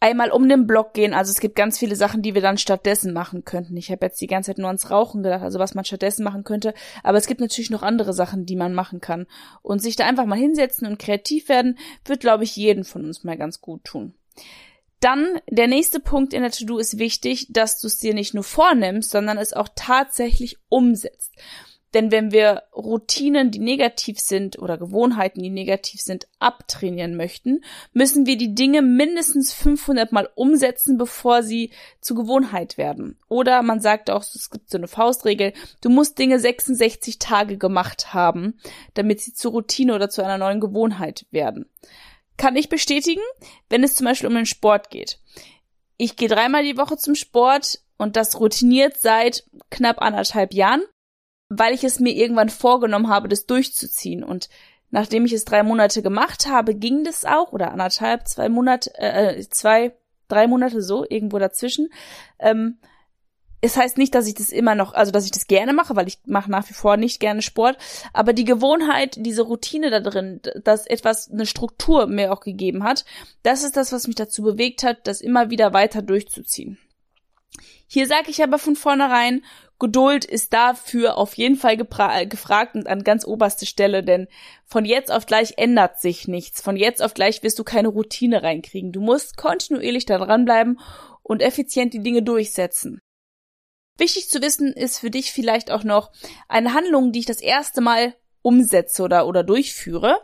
einmal 0.00 0.30
um 0.30 0.48
den 0.48 0.66
Block 0.66 0.94
gehen. 0.94 1.12
Also 1.12 1.30
es 1.30 1.40
gibt 1.40 1.54
ganz 1.54 1.78
viele 1.78 1.94
Sachen, 1.94 2.22
die 2.22 2.34
wir 2.34 2.40
dann 2.40 2.58
stattdessen 2.58 3.12
machen 3.12 3.44
könnten. 3.44 3.76
Ich 3.76 3.90
habe 3.90 4.06
jetzt 4.06 4.20
die 4.20 4.26
ganze 4.26 4.50
Zeit 4.50 4.58
nur 4.58 4.68
ans 4.68 4.90
Rauchen 4.90 5.22
gedacht, 5.22 5.42
also 5.42 5.58
was 5.58 5.74
man 5.74 5.84
stattdessen 5.84 6.24
machen 6.24 6.42
könnte. 6.42 6.74
Aber 7.02 7.18
es 7.18 7.26
gibt 7.26 7.40
natürlich 7.40 7.70
noch 7.70 7.82
andere 7.82 8.14
Sachen, 8.14 8.46
die 8.46 8.56
man 8.56 8.74
machen 8.74 9.00
kann. 9.00 9.26
Und 9.62 9.80
sich 9.80 9.96
da 9.96 10.06
einfach 10.06 10.24
mal 10.24 10.38
hinsetzen 10.38 10.86
und 10.86 10.98
kreativ 10.98 11.48
werden, 11.48 11.78
wird, 12.06 12.20
glaube 12.20 12.44
ich, 12.44 12.56
jeden 12.56 12.84
von 12.84 13.04
uns 13.04 13.22
mal 13.22 13.36
ganz 13.36 13.60
gut 13.60 13.84
tun. 13.84 14.14
Dann 15.00 15.40
der 15.48 15.66
nächste 15.66 16.00
Punkt 16.00 16.34
in 16.34 16.42
der 16.42 16.50
To-Do 16.50 16.78
ist 16.78 16.98
wichtig, 16.98 17.48
dass 17.50 17.80
du 17.80 17.86
es 17.86 17.98
dir 17.98 18.14
nicht 18.14 18.34
nur 18.34 18.44
vornimmst, 18.44 19.10
sondern 19.10 19.38
es 19.38 19.52
auch 19.52 19.68
tatsächlich 19.74 20.58
umsetzt. 20.68 21.32
Denn 21.92 22.12
wenn 22.12 22.30
wir 22.30 22.62
Routinen, 22.74 23.50
die 23.50 23.58
negativ 23.58 24.20
sind 24.20 24.58
oder 24.58 24.78
Gewohnheiten, 24.78 25.42
die 25.42 25.50
negativ 25.50 26.00
sind, 26.00 26.28
abtrainieren 26.38 27.16
möchten, 27.16 27.64
müssen 27.92 28.26
wir 28.26 28.36
die 28.36 28.54
Dinge 28.54 28.80
mindestens 28.80 29.52
500 29.52 30.12
Mal 30.12 30.28
umsetzen, 30.36 30.98
bevor 30.98 31.42
sie 31.42 31.72
zur 32.00 32.16
Gewohnheit 32.16 32.78
werden. 32.78 33.18
Oder 33.28 33.62
man 33.62 33.80
sagt 33.80 34.08
auch, 34.08 34.22
es 34.22 34.50
gibt 34.50 34.70
so 34.70 34.78
eine 34.78 34.86
Faustregel, 34.86 35.52
du 35.80 35.90
musst 35.90 36.18
Dinge 36.18 36.38
66 36.38 37.18
Tage 37.18 37.58
gemacht 37.58 38.14
haben, 38.14 38.60
damit 38.94 39.20
sie 39.20 39.34
zur 39.34 39.52
Routine 39.52 39.94
oder 39.94 40.08
zu 40.08 40.22
einer 40.22 40.38
neuen 40.38 40.60
Gewohnheit 40.60 41.26
werden. 41.32 41.66
Kann 42.36 42.56
ich 42.56 42.68
bestätigen, 42.68 43.20
wenn 43.68 43.82
es 43.82 43.96
zum 43.96 44.06
Beispiel 44.06 44.28
um 44.28 44.34
den 44.34 44.46
Sport 44.46 44.90
geht. 44.90 45.18
Ich 45.96 46.16
gehe 46.16 46.28
dreimal 46.28 46.62
die 46.62 46.78
Woche 46.78 46.96
zum 46.96 47.14
Sport 47.14 47.80
und 47.98 48.16
das 48.16 48.38
routiniert 48.40 48.96
seit 48.98 49.44
knapp 49.70 50.00
anderthalb 50.00 50.54
Jahren 50.54 50.82
weil 51.50 51.74
ich 51.74 51.84
es 51.84 52.00
mir 52.00 52.14
irgendwann 52.14 52.48
vorgenommen 52.48 53.08
habe, 53.08 53.28
das 53.28 53.44
durchzuziehen. 53.44 54.24
Und 54.24 54.48
nachdem 54.90 55.26
ich 55.26 55.32
es 55.32 55.44
drei 55.44 55.62
Monate 55.62 56.00
gemacht 56.00 56.46
habe, 56.46 56.74
ging 56.74 57.04
das 57.04 57.26
auch, 57.26 57.52
oder 57.52 57.72
anderthalb, 57.72 58.26
zwei 58.26 58.48
Monate, 58.48 58.90
äh, 58.96 59.46
zwei, 59.50 59.92
drei 60.28 60.46
Monate 60.46 60.80
so, 60.80 61.04
irgendwo 61.06 61.38
dazwischen. 61.38 61.90
Ähm, 62.38 62.78
es 63.60 63.76
heißt 63.76 63.98
nicht, 63.98 64.14
dass 64.14 64.26
ich 64.26 64.34
das 64.34 64.50
immer 64.50 64.74
noch, 64.74 64.94
also 64.94 65.12
dass 65.12 65.26
ich 65.26 65.32
das 65.32 65.46
gerne 65.46 65.72
mache, 65.72 65.94
weil 65.94 66.08
ich 66.08 66.18
mache 66.24 66.50
nach 66.50 66.68
wie 66.70 66.72
vor 66.74 66.96
nicht 66.96 67.20
gerne 67.20 67.42
Sport, 67.42 67.76
aber 68.12 68.32
die 68.32 68.44
Gewohnheit, 68.44 69.16
diese 69.18 69.42
Routine 69.42 69.90
da 69.90 70.00
drin, 70.00 70.40
dass 70.64 70.86
etwas 70.86 71.30
eine 71.30 71.44
Struktur 71.44 72.06
mir 72.06 72.32
auch 72.32 72.40
gegeben 72.40 72.84
hat, 72.84 73.04
das 73.42 73.62
ist 73.62 73.76
das, 73.76 73.92
was 73.92 74.06
mich 74.06 74.16
dazu 74.16 74.42
bewegt 74.42 74.82
hat, 74.82 75.06
das 75.06 75.20
immer 75.20 75.50
wieder 75.50 75.74
weiter 75.74 76.00
durchzuziehen. 76.00 76.78
Hier 77.86 78.06
sage 78.06 78.30
ich 78.30 78.42
aber 78.42 78.58
von 78.58 78.76
vornherein, 78.76 79.42
Geduld 79.80 80.26
ist 80.26 80.52
dafür 80.52 81.16
auf 81.16 81.34
jeden 81.34 81.56
Fall 81.56 81.76
gefragt 81.78 82.74
und 82.74 82.86
an 82.86 83.02
ganz 83.02 83.24
oberste 83.24 83.64
Stelle, 83.64 84.04
denn 84.04 84.28
von 84.66 84.84
jetzt 84.84 85.10
auf 85.10 85.24
gleich 85.24 85.54
ändert 85.56 85.98
sich 85.98 86.28
nichts. 86.28 86.60
Von 86.60 86.76
jetzt 86.76 87.02
auf 87.02 87.14
gleich 87.14 87.42
wirst 87.42 87.58
du 87.58 87.64
keine 87.64 87.88
Routine 87.88 88.42
reinkriegen. 88.42 88.92
Du 88.92 89.00
musst 89.00 89.38
kontinuierlich 89.38 90.04
da 90.04 90.18
dranbleiben 90.18 90.78
und 91.22 91.40
effizient 91.40 91.94
die 91.94 92.02
Dinge 92.02 92.22
durchsetzen. 92.22 93.00
Wichtig 93.96 94.28
zu 94.28 94.42
wissen 94.42 94.72
ist 94.72 94.98
für 94.98 95.10
dich 95.10 95.32
vielleicht 95.32 95.70
auch 95.70 95.82
noch 95.82 96.12
eine 96.46 96.74
Handlung, 96.74 97.12
die 97.12 97.20
ich 97.20 97.26
das 97.26 97.40
erste 97.40 97.80
Mal 97.80 98.14
umsetze 98.42 99.02
oder, 99.02 99.26
oder 99.26 99.44
durchführe. 99.44 100.18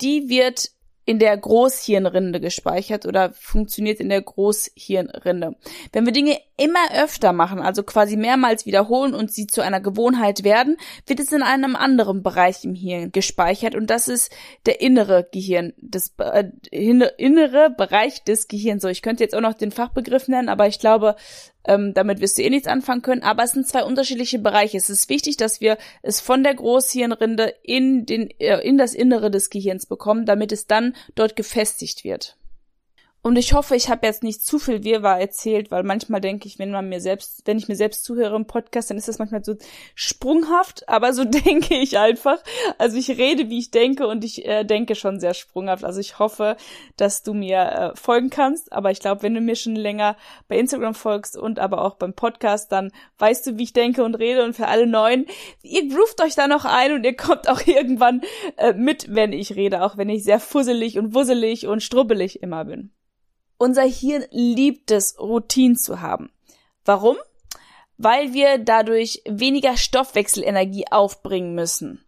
Die 0.00 0.28
wird 0.28 0.70
in 1.06 1.20
der 1.20 1.36
Großhirnrinde 1.36 2.40
gespeichert 2.40 3.06
oder 3.06 3.32
funktioniert 3.32 4.00
in 4.00 4.08
der 4.08 4.20
Großhirnrinde. 4.20 5.54
Wenn 5.92 6.04
wir 6.04 6.12
Dinge 6.12 6.36
immer 6.56 6.80
öfter 7.00 7.32
machen, 7.32 7.60
also 7.60 7.84
quasi 7.84 8.16
mehrmals 8.16 8.66
wiederholen 8.66 9.14
und 9.14 9.32
sie 9.32 9.46
zu 9.46 9.62
einer 9.62 9.80
Gewohnheit 9.80 10.42
werden, 10.42 10.76
wird 11.06 11.20
es 11.20 11.30
in 11.30 11.42
einem 11.42 11.76
anderen 11.76 12.24
Bereich 12.24 12.64
im 12.64 12.74
Hirn 12.74 13.12
gespeichert 13.12 13.76
und 13.76 13.88
das 13.88 14.08
ist 14.08 14.32
der 14.66 14.80
innere 14.80 15.28
Gehirn, 15.32 15.74
das 15.76 16.12
äh, 16.18 16.50
innere 16.70 17.70
Bereich 17.70 18.24
des 18.24 18.48
Gehirns. 18.48 18.82
So, 18.82 18.88
ich 18.88 19.00
könnte 19.00 19.22
jetzt 19.22 19.36
auch 19.36 19.40
noch 19.40 19.54
den 19.54 19.70
Fachbegriff 19.70 20.26
nennen, 20.26 20.48
aber 20.48 20.66
ich 20.66 20.80
glaube, 20.80 21.14
ähm, 21.66 21.94
damit 21.94 22.20
wirst 22.20 22.38
du 22.38 22.42
eh 22.42 22.50
nichts 22.50 22.68
anfangen 22.68 23.02
können. 23.02 23.22
Aber 23.22 23.42
es 23.42 23.52
sind 23.52 23.66
zwei 23.66 23.84
unterschiedliche 23.84 24.38
Bereiche. 24.38 24.76
Es 24.76 24.90
ist 24.90 25.08
wichtig, 25.08 25.36
dass 25.36 25.60
wir 25.60 25.78
es 26.02 26.20
von 26.20 26.42
der 26.42 26.54
Großhirnrinde 26.54 27.54
in, 27.62 28.06
den, 28.06 28.30
äh, 28.38 28.60
in 28.60 28.78
das 28.78 28.94
Innere 28.94 29.30
des 29.30 29.50
Gehirns 29.50 29.86
bekommen, 29.86 30.26
damit 30.26 30.52
es 30.52 30.66
dann 30.66 30.94
dort 31.14 31.36
gefestigt 31.36 32.04
wird. 32.04 32.36
Und 33.26 33.34
ich 33.34 33.54
hoffe, 33.54 33.74
ich 33.74 33.90
habe 33.90 34.06
jetzt 34.06 34.22
nicht 34.22 34.44
zu 34.44 34.60
viel 34.60 34.84
Wirrwarr 34.84 35.18
erzählt, 35.18 35.72
weil 35.72 35.82
manchmal 35.82 36.20
denke 36.20 36.46
ich, 36.46 36.60
wenn 36.60 36.70
man 36.70 36.88
mir 36.88 37.00
selbst, 37.00 37.42
wenn 37.44 37.58
ich 37.58 37.66
mir 37.66 37.74
selbst 37.74 38.04
zuhöre 38.04 38.36
im 38.36 38.46
Podcast, 38.46 38.88
dann 38.88 38.98
ist 38.98 39.08
das 39.08 39.18
manchmal 39.18 39.42
so 39.42 39.56
sprunghaft, 39.96 40.88
aber 40.88 41.12
so 41.12 41.24
denke 41.44 41.74
ich 41.74 41.98
einfach. 41.98 42.38
Also 42.78 42.96
ich 42.96 43.08
rede, 43.18 43.50
wie 43.50 43.58
ich 43.58 43.72
denke 43.72 44.06
und 44.06 44.22
ich 44.22 44.46
äh, 44.46 44.62
denke 44.62 44.94
schon 44.94 45.18
sehr 45.18 45.34
sprunghaft. 45.34 45.82
Also 45.82 45.98
ich 45.98 46.20
hoffe, 46.20 46.56
dass 46.96 47.24
du 47.24 47.34
mir 47.34 47.58
äh, 47.58 47.96
folgen 47.96 48.30
kannst, 48.30 48.72
aber 48.72 48.92
ich 48.92 49.00
glaube, 49.00 49.24
wenn 49.24 49.34
du 49.34 49.40
mir 49.40 49.56
schon 49.56 49.74
länger 49.74 50.16
bei 50.46 50.56
Instagram 50.56 50.94
folgst 50.94 51.36
und 51.36 51.58
aber 51.58 51.82
auch 51.82 51.96
beim 51.96 52.14
Podcast, 52.14 52.70
dann 52.70 52.92
weißt 53.18 53.44
du, 53.44 53.58
wie 53.58 53.64
ich 53.64 53.72
denke 53.72 54.04
und 54.04 54.14
rede 54.14 54.44
und 54.44 54.54
für 54.54 54.68
alle 54.68 54.86
Neuen, 54.86 55.26
ihr 55.64 55.88
groovt 55.88 56.22
euch 56.22 56.36
da 56.36 56.46
noch 56.46 56.64
ein 56.64 56.92
und 56.92 57.02
ihr 57.02 57.16
kommt 57.16 57.48
auch 57.48 57.60
irgendwann 57.66 58.22
äh, 58.56 58.72
mit, 58.72 59.12
wenn 59.12 59.32
ich 59.32 59.56
rede, 59.56 59.82
auch 59.82 59.96
wenn 59.96 60.10
ich 60.10 60.22
sehr 60.22 60.38
fusselig 60.38 60.96
und 60.96 61.12
wusselig 61.12 61.66
und 61.66 61.82
strubbelig 61.82 62.40
immer 62.40 62.64
bin. 62.64 62.92
Unser 63.58 63.84
Hirn 63.84 64.24
liebt 64.30 64.90
es, 64.90 65.18
Routinen 65.18 65.76
zu 65.76 66.00
haben. 66.00 66.30
Warum? 66.84 67.16
Weil 67.96 68.34
wir 68.34 68.58
dadurch 68.58 69.22
weniger 69.26 69.76
Stoffwechselenergie 69.76 70.86
aufbringen 70.90 71.54
müssen. 71.54 72.04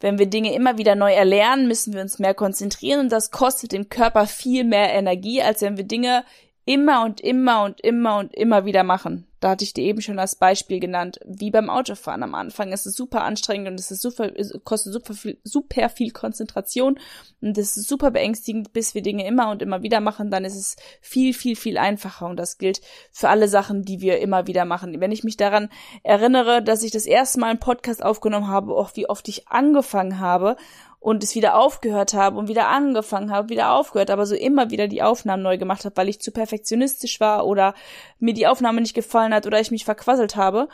Wenn 0.00 0.18
wir 0.18 0.26
Dinge 0.26 0.54
immer 0.54 0.78
wieder 0.78 0.94
neu 0.94 1.12
erlernen, 1.12 1.68
müssen 1.68 1.92
wir 1.92 2.00
uns 2.00 2.18
mehr 2.18 2.34
konzentrieren 2.34 3.00
und 3.00 3.12
das 3.12 3.30
kostet 3.30 3.72
dem 3.72 3.88
Körper 3.88 4.26
viel 4.26 4.64
mehr 4.64 4.92
Energie, 4.92 5.42
als 5.42 5.60
wenn 5.60 5.76
wir 5.76 5.84
Dinge 5.84 6.24
immer 6.70 7.04
und 7.04 7.20
immer 7.20 7.64
und 7.64 7.80
immer 7.80 8.18
und 8.18 8.32
immer 8.32 8.64
wieder 8.64 8.84
machen. 8.84 9.26
Da 9.40 9.50
hatte 9.50 9.64
ich 9.64 9.72
dir 9.72 9.82
eben 9.82 10.02
schon 10.02 10.20
als 10.20 10.36
Beispiel 10.36 10.78
genannt, 10.78 11.18
wie 11.26 11.50
beim 11.50 11.68
Autofahren. 11.68 12.22
Am 12.22 12.36
Anfang 12.36 12.72
ist 12.72 12.86
es 12.86 12.94
super 12.94 13.22
anstrengend 13.22 13.68
und 13.68 13.80
es 13.80 13.90
ist 13.90 14.02
super, 14.02 14.30
es 14.36 14.52
kostet 14.62 14.92
super 14.92 15.14
viel, 15.14 15.38
super 15.42 15.88
viel 15.88 16.12
Konzentration 16.12 17.00
und 17.40 17.58
es 17.58 17.76
ist 17.76 17.88
super 17.88 18.12
beängstigend, 18.12 18.72
bis 18.72 18.94
wir 18.94 19.02
Dinge 19.02 19.26
immer 19.26 19.50
und 19.50 19.62
immer 19.62 19.82
wieder 19.82 20.00
machen, 20.00 20.30
dann 20.30 20.44
ist 20.44 20.54
es 20.54 20.76
viel, 21.00 21.34
viel, 21.34 21.56
viel 21.56 21.76
einfacher 21.76 22.26
und 22.26 22.36
das 22.36 22.56
gilt 22.56 22.82
für 23.10 23.30
alle 23.30 23.48
Sachen, 23.48 23.82
die 23.82 24.00
wir 24.00 24.20
immer 24.20 24.46
wieder 24.46 24.64
machen. 24.64 25.00
Wenn 25.00 25.10
ich 25.10 25.24
mich 25.24 25.36
daran 25.36 25.70
erinnere, 26.04 26.62
dass 26.62 26.84
ich 26.84 26.92
das 26.92 27.06
erste 27.06 27.40
Mal 27.40 27.48
einen 27.48 27.58
Podcast 27.58 28.00
aufgenommen 28.00 28.46
habe, 28.46 28.76
auch 28.76 28.94
wie 28.94 29.08
oft 29.08 29.26
ich 29.26 29.48
angefangen 29.48 30.20
habe 30.20 30.54
und 31.00 31.24
es 31.24 31.34
wieder 31.34 31.56
aufgehört 31.56 32.12
habe 32.12 32.38
und 32.38 32.48
wieder 32.48 32.68
angefangen 32.68 33.32
habe, 33.32 33.48
wieder 33.48 33.72
aufgehört, 33.72 34.10
aber 34.10 34.26
so 34.26 34.34
immer 34.34 34.70
wieder 34.70 34.86
die 34.86 35.02
Aufnahmen 35.02 35.42
neu 35.42 35.56
gemacht 35.56 35.86
habe, 35.86 35.96
weil 35.96 36.10
ich 36.10 36.20
zu 36.20 36.30
perfektionistisch 36.30 37.20
war 37.20 37.46
oder 37.46 37.74
mir 38.18 38.34
die 38.34 38.46
Aufnahme 38.46 38.82
nicht 38.82 38.94
gefallen 38.94 39.32
hat 39.32 39.46
oder 39.46 39.58
ich 39.58 39.70
mich 39.70 39.86
verquasselt 39.86 40.36
habe. 40.36 40.68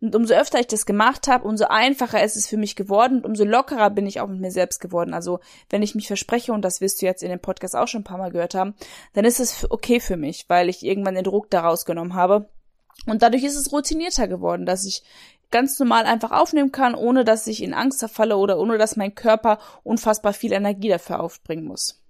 Und 0.00 0.14
umso 0.14 0.34
öfter 0.34 0.60
ich 0.60 0.68
das 0.68 0.86
gemacht 0.86 1.26
habe, 1.26 1.46
umso 1.46 1.64
einfacher 1.66 2.22
ist 2.22 2.36
es 2.36 2.48
für 2.48 2.56
mich 2.56 2.76
geworden 2.76 3.18
und 3.18 3.26
umso 3.26 3.44
lockerer 3.44 3.90
bin 3.90 4.06
ich 4.06 4.20
auch 4.20 4.28
mit 4.28 4.40
mir 4.40 4.52
selbst 4.52 4.80
geworden. 4.80 5.14
Also 5.14 5.40
wenn 5.68 5.82
ich 5.82 5.96
mich 5.96 6.06
verspreche, 6.06 6.52
und 6.52 6.62
das 6.62 6.80
wirst 6.80 7.02
du 7.02 7.06
jetzt 7.06 7.22
in 7.22 7.30
dem 7.30 7.40
Podcast 7.40 7.74
auch 7.74 7.88
schon 7.88 8.02
ein 8.02 8.04
paar 8.04 8.18
Mal 8.18 8.30
gehört 8.30 8.54
haben, 8.54 8.74
dann 9.14 9.24
ist 9.24 9.40
es 9.40 9.68
okay 9.68 9.98
für 9.98 10.16
mich, 10.16 10.44
weil 10.48 10.68
ich 10.68 10.84
irgendwann 10.84 11.16
den 11.16 11.24
Druck 11.24 11.50
daraus 11.50 11.84
genommen 11.84 12.14
habe. 12.14 12.48
Und 13.06 13.22
dadurch 13.22 13.42
ist 13.42 13.56
es 13.56 13.72
routinierter 13.72 14.28
geworden, 14.28 14.64
dass 14.64 14.84
ich 14.84 15.02
ganz 15.52 15.78
normal 15.78 16.04
einfach 16.04 16.32
aufnehmen 16.32 16.72
kann, 16.72 16.96
ohne 16.96 17.24
dass 17.24 17.46
ich 17.46 17.62
in 17.62 17.74
Angst 17.74 18.00
verfalle 18.00 18.36
oder 18.36 18.58
ohne 18.58 18.78
dass 18.78 18.96
mein 18.96 19.14
Körper 19.14 19.58
unfassbar 19.84 20.32
viel 20.32 20.52
Energie 20.52 20.88
dafür 20.88 21.20
aufbringen 21.20 21.64
muss. 21.64 22.02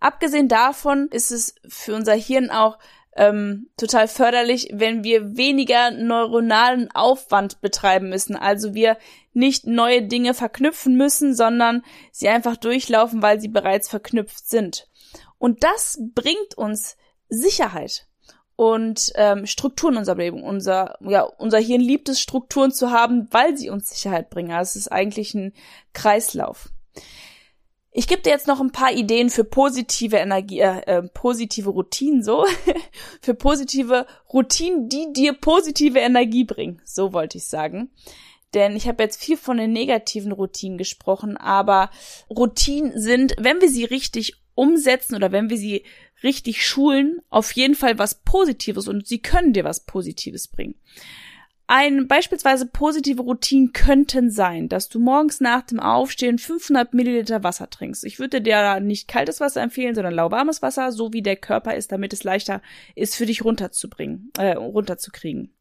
Abgesehen 0.00 0.48
davon 0.48 1.08
ist 1.08 1.30
es 1.30 1.54
für 1.66 1.94
unser 1.94 2.14
Hirn 2.14 2.50
auch 2.50 2.78
ähm, 3.16 3.68
total 3.76 4.06
förderlich, 4.06 4.70
wenn 4.72 5.02
wir 5.02 5.36
weniger 5.36 5.90
neuronalen 5.90 6.90
Aufwand 6.92 7.60
betreiben 7.60 8.10
müssen. 8.10 8.36
Also 8.36 8.74
wir 8.74 8.96
nicht 9.32 9.66
neue 9.66 10.02
Dinge 10.02 10.34
verknüpfen 10.34 10.96
müssen, 10.96 11.34
sondern 11.34 11.82
sie 12.12 12.28
einfach 12.28 12.56
durchlaufen, 12.56 13.22
weil 13.22 13.40
sie 13.40 13.48
bereits 13.48 13.88
verknüpft 13.88 14.48
sind. 14.48 14.88
Und 15.38 15.64
das 15.64 15.98
bringt 16.14 16.56
uns 16.56 16.96
Sicherheit 17.28 18.07
und 18.58 19.12
ähm, 19.14 19.46
Strukturen 19.46 19.92
in 19.92 19.98
unserem 20.00 20.18
Leben. 20.18 20.42
Unser, 20.42 20.98
ja, 21.00 21.22
unser 21.22 21.58
Hirn 21.58 21.80
liebt 21.80 22.08
es, 22.08 22.20
Strukturen 22.20 22.72
zu 22.72 22.90
haben, 22.90 23.28
weil 23.30 23.56
sie 23.56 23.70
uns 23.70 23.88
Sicherheit 23.88 24.30
bringen. 24.30 24.50
Also 24.50 24.70
es 24.70 24.76
ist 24.76 24.88
eigentlich 24.88 25.32
ein 25.34 25.52
Kreislauf. 25.92 26.68
Ich 27.92 28.08
gebe 28.08 28.22
dir 28.22 28.30
jetzt 28.30 28.48
noch 28.48 28.60
ein 28.60 28.72
paar 28.72 28.90
Ideen 28.92 29.30
für 29.30 29.44
positive 29.44 30.16
Energie, 30.16 30.58
äh, 30.58 30.80
äh, 30.86 31.02
positive 31.02 31.70
Routinen, 31.70 32.24
so. 32.24 32.46
für 33.22 33.34
positive 33.34 34.06
Routinen, 34.32 34.88
die 34.88 35.12
dir 35.12 35.34
positive 35.34 36.00
Energie 36.00 36.42
bringen. 36.42 36.82
So 36.84 37.12
wollte 37.12 37.38
ich 37.38 37.46
sagen. 37.46 37.92
Denn 38.54 38.74
ich 38.74 38.88
habe 38.88 39.04
jetzt 39.04 39.22
viel 39.22 39.36
von 39.36 39.58
den 39.58 39.72
negativen 39.72 40.32
Routinen 40.32 40.78
gesprochen, 40.78 41.36
aber 41.36 41.90
Routinen 42.28 43.00
sind, 43.00 43.36
wenn 43.38 43.60
wir 43.60 43.68
sie 43.68 43.84
richtig 43.84 44.42
umsetzen 44.58 45.14
oder 45.14 45.30
wenn 45.30 45.50
wir 45.50 45.56
sie 45.56 45.84
richtig 46.24 46.66
schulen, 46.66 47.20
auf 47.30 47.52
jeden 47.52 47.76
Fall 47.76 47.98
was 47.98 48.16
Positives 48.16 48.88
und 48.88 49.06
sie 49.06 49.20
können 49.20 49.52
dir 49.52 49.62
was 49.62 49.86
Positives 49.86 50.48
bringen. 50.48 50.74
Ein 51.68 52.08
beispielsweise 52.08 52.66
positive 52.66 53.22
Routinen 53.22 53.72
könnten 53.72 54.30
sein, 54.30 54.68
dass 54.68 54.88
du 54.88 54.98
morgens 54.98 55.40
nach 55.40 55.62
dem 55.62 55.78
Aufstehen 55.78 56.38
500 56.38 56.92
Milliliter 56.94 57.44
Wasser 57.44 57.70
trinkst. 57.70 58.04
Ich 58.04 58.18
würde 58.18 58.40
dir 58.40 58.80
nicht 58.80 59.06
kaltes 59.06 59.38
Wasser 59.38 59.62
empfehlen, 59.62 59.94
sondern 59.94 60.14
lauwarmes 60.14 60.60
Wasser, 60.62 60.92
so 60.92 61.12
wie 61.12 61.22
der 61.22 61.36
Körper 61.36 61.74
ist, 61.74 61.92
damit 61.92 62.12
es 62.12 62.24
leichter 62.24 62.62
ist 62.96 63.14
für 63.14 63.26
dich 63.26 63.44
runterzubringen, 63.44 64.32
äh, 64.38 64.52
runterzukriegen. 64.52 65.54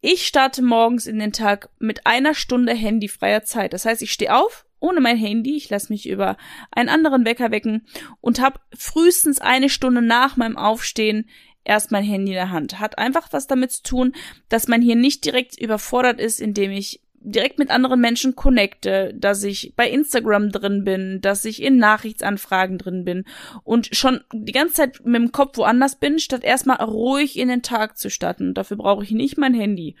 Ich 0.00 0.26
starte 0.26 0.62
morgens 0.62 1.06
in 1.06 1.18
den 1.18 1.32
Tag 1.32 1.68
mit 1.78 2.06
einer 2.06 2.34
Stunde 2.34 2.72
handyfreier 2.72 3.44
Zeit. 3.44 3.74
Das 3.74 3.84
heißt, 3.84 4.00
ich 4.02 4.12
stehe 4.12 4.34
auf, 4.34 4.64
ohne 4.80 5.00
mein 5.00 5.16
Handy, 5.16 5.56
ich 5.56 5.70
lasse 5.70 5.92
mich 5.92 6.08
über 6.08 6.36
einen 6.70 6.88
anderen 6.88 7.24
Wecker 7.24 7.50
wecken 7.50 7.86
und 8.20 8.40
habe 8.40 8.60
frühestens 8.76 9.40
eine 9.40 9.68
Stunde 9.68 10.02
nach 10.02 10.36
meinem 10.36 10.56
Aufstehen 10.56 11.28
erst 11.64 11.90
mein 11.92 12.04
Handy 12.04 12.32
in 12.32 12.36
der 12.36 12.50
Hand. 12.50 12.80
Hat 12.80 12.98
einfach 12.98 13.28
was 13.32 13.46
damit 13.46 13.72
zu 13.72 13.82
tun, 13.82 14.14
dass 14.48 14.68
man 14.68 14.82
hier 14.82 14.96
nicht 14.96 15.24
direkt 15.24 15.60
überfordert 15.60 16.20
ist, 16.20 16.40
indem 16.40 16.70
ich 16.70 17.00
direkt 17.20 17.58
mit 17.58 17.70
anderen 17.70 18.00
Menschen 18.00 18.36
connecte, 18.36 19.12
dass 19.14 19.42
ich 19.42 19.74
bei 19.76 19.90
Instagram 19.90 20.50
drin 20.50 20.84
bin, 20.84 21.20
dass 21.20 21.44
ich 21.44 21.62
in 21.62 21.76
Nachrichtsanfragen 21.76 22.78
drin 22.78 23.04
bin 23.04 23.24
und 23.64 23.88
schon 23.92 24.20
die 24.32 24.52
ganze 24.52 24.74
Zeit 24.74 25.00
mit 25.04 25.20
dem 25.20 25.32
Kopf 25.32 25.58
woanders 25.58 25.96
bin, 25.98 26.18
statt 26.18 26.44
erstmal 26.44 26.82
ruhig 26.82 27.38
in 27.38 27.48
den 27.48 27.62
Tag 27.62 27.98
zu 27.98 28.08
starten. 28.08 28.54
Dafür 28.54 28.76
brauche 28.76 29.04
ich 29.04 29.10
nicht 29.10 29.36
mein 29.36 29.54
Handy. 29.54 29.96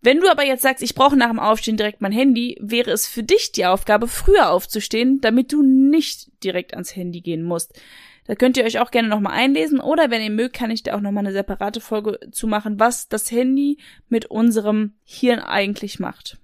Wenn 0.00 0.20
du 0.20 0.30
aber 0.30 0.44
jetzt 0.44 0.62
sagst, 0.62 0.82
ich 0.82 0.94
brauche 0.94 1.16
nach 1.16 1.28
dem 1.28 1.40
Aufstehen 1.40 1.76
direkt 1.76 2.00
mein 2.00 2.12
Handy, 2.12 2.56
wäre 2.60 2.90
es 2.90 3.08
für 3.08 3.22
dich 3.22 3.52
die 3.52 3.66
Aufgabe, 3.66 4.06
früher 4.06 4.50
aufzustehen, 4.50 5.20
damit 5.20 5.52
du 5.52 5.62
nicht 5.62 6.30
direkt 6.44 6.74
ans 6.74 6.94
Handy 6.94 7.20
gehen 7.20 7.42
musst. 7.42 7.80
Da 8.26 8.34
könnt 8.34 8.56
ihr 8.56 8.64
euch 8.64 8.78
auch 8.78 8.90
gerne 8.90 9.08
nochmal 9.08 9.32
einlesen 9.32 9.80
oder 9.80 10.10
wenn 10.10 10.22
ihr 10.22 10.30
mögt, 10.30 10.54
kann 10.54 10.70
ich 10.70 10.82
da 10.82 10.94
auch 10.94 11.00
nochmal 11.00 11.24
eine 11.24 11.32
separate 11.32 11.80
Folge 11.80 12.20
zu 12.30 12.46
machen, 12.46 12.78
was 12.78 13.08
das 13.08 13.30
Handy 13.30 13.78
mit 14.08 14.26
unserem 14.26 14.94
Hirn 15.02 15.40
eigentlich 15.40 15.98
macht. 15.98 16.38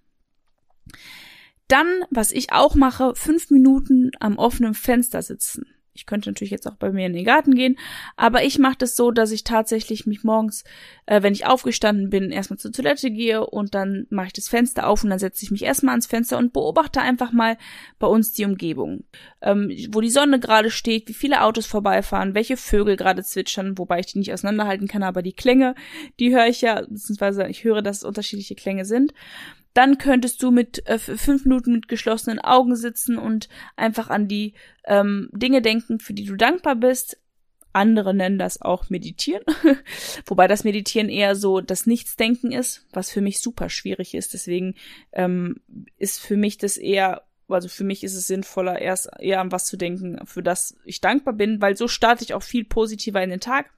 Dann, 1.68 1.86
was 2.10 2.32
ich 2.32 2.52
auch 2.52 2.74
mache, 2.74 3.14
fünf 3.14 3.50
Minuten 3.50 4.10
am 4.18 4.38
offenen 4.38 4.74
Fenster 4.74 5.22
sitzen. 5.22 5.66
Ich 5.96 6.06
könnte 6.06 6.28
natürlich 6.28 6.50
jetzt 6.50 6.66
auch 6.66 6.74
bei 6.74 6.90
mir 6.90 7.06
in 7.06 7.12
den 7.12 7.24
Garten 7.24 7.54
gehen, 7.54 7.78
aber 8.16 8.44
ich 8.44 8.58
mache 8.58 8.76
das 8.78 8.96
so, 8.96 9.12
dass 9.12 9.30
ich 9.30 9.44
tatsächlich 9.44 10.06
mich 10.06 10.24
morgens, 10.24 10.64
äh, 11.06 11.22
wenn 11.22 11.32
ich 11.32 11.46
aufgestanden 11.46 12.10
bin, 12.10 12.32
erstmal 12.32 12.58
zur 12.58 12.72
Toilette 12.72 13.12
gehe 13.12 13.46
und 13.46 13.76
dann 13.76 14.06
mache 14.10 14.26
ich 14.26 14.32
das 14.32 14.48
Fenster 14.48 14.88
auf 14.88 15.04
und 15.04 15.10
dann 15.10 15.20
setze 15.20 15.44
ich 15.44 15.52
mich 15.52 15.62
erstmal 15.62 15.92
ans 15.92 16.06
Fenster 16.06 16.36
und 16.36 16.52
beobachte 16.52 17.00
einfach 17.00 17.30
mal 17.30 17.56
bei 18.00 18.08
uns 18.08 18.32
die 18.32 18.44
Umgebung. 18.44 19.04
Ähm, 19.40 19.70
wo 19.90 20.00
die 20.00 20.10
Sonne 20.10 20.40
gerade 20.40 20.70
steht, 20.70 21.08
wie 21.08 21.14
viele 21.14 21.42
Autos 21.42 21.66
vorbeifahren, 21.66 22.34
welche 22.34 22.56
Vögel 22.56 22.96
gerade 22.96 23.22
zwitschern, 23.22 23.78
wobei 23.78 24.00
ich 24.00 24.06
die 24.06 24.18
nicht 24.18 24.32
auseinanderhalten 24.32 24.88
kann, 24.88 25.04
aber 25.04 25.22
die 25.22 25.32
Klänge, 25.32 25.76
die 26.18 26.34
höre 26.34 26.48
ich 26.48 26.60
ja, 26.60 26.80
beziehungsweise 26.80 27.46
ich 27.46 27.62
höre, 27.62 27.82
dass 27.82 27.98
es 27.98 28.04
unterschiedliche 28.04 28.56
Klänge 28.56 28.84
sind 28.84 29.12
dann 29.74 29.98
könntest 29.98 30.42
du 30.42 30.50
mit 30.50 30.86
äh, 30.86 30.98
fünf 30.98 31.44
Minuten 31.44 31.72
mit 31.72 31.88
geschlossenen 31.88 32.38
Augen 32.38 32.76
sitzen 32.76 33.18
und 33.18 33.48
einfach 33.76 34.08
an 34.08 34.28
die 34.28 34.54
ähm, 34.86 35.28
Dinge 35.32 35.60
denken, 35.60 35.98
für 35.98 36.14
die 36.14 36.24
du 36.24 36.36
dankbar 36.36 36.76
bist. 36.76 37.18
Andere 37.72 38.14
nennen 38.14 38.38
das 38.38 38.62
auch 38.62 38.88
Meditieren, 38.88 39.42
wobei 40.26 40.46
das 40.46 40.62
Meditieren 40.62 41.08
eher 41.08 41.34
so 41.34 41.60
das 41.60 41.86
Nichtsdenken 41.86 42.52
ist, 42.52 42.86
was 42.92 43.10
für 43.10 43.20
mich 43.20 43.40
super 43.40 43.68
schwierig 43.68 44.14
ist. 44.14 44.32
Deswegen 44.32 44.76
ähm, 45.12 45.60
ist 45.98 46.20
für 46.20 46.36
mich 46.36 46.56
das 46.56 46.76
eher, 46.76 47.24
also 47.48 47.68
für 47.68 47.82
mich 47.82 48.04
ist 48.04 48.14
es 48.14 48.28
sinnvoller, 48.28 48.78
erst 48.78 49.10
eher 49.18 49.40
an 49.40 49.50
was 49.50 49.66
zu 49.66 49.76
denken, 49.76 50.24
für 50.24 50.44
das 50.44 50.76
ich 50.84 51.00
dankbar 51.00 51.34
bin, 51.34 51.60
weil 51.60 51.76
so 51.76 51.88
starte 51.88 52.22
ich 52.22 52.32
auch 52.32 52.44
viel 52.44 52.64
positiver 52.64 53.20
in 53.24 53.30
den 53.30 53.40
Tag, 53.40 53.72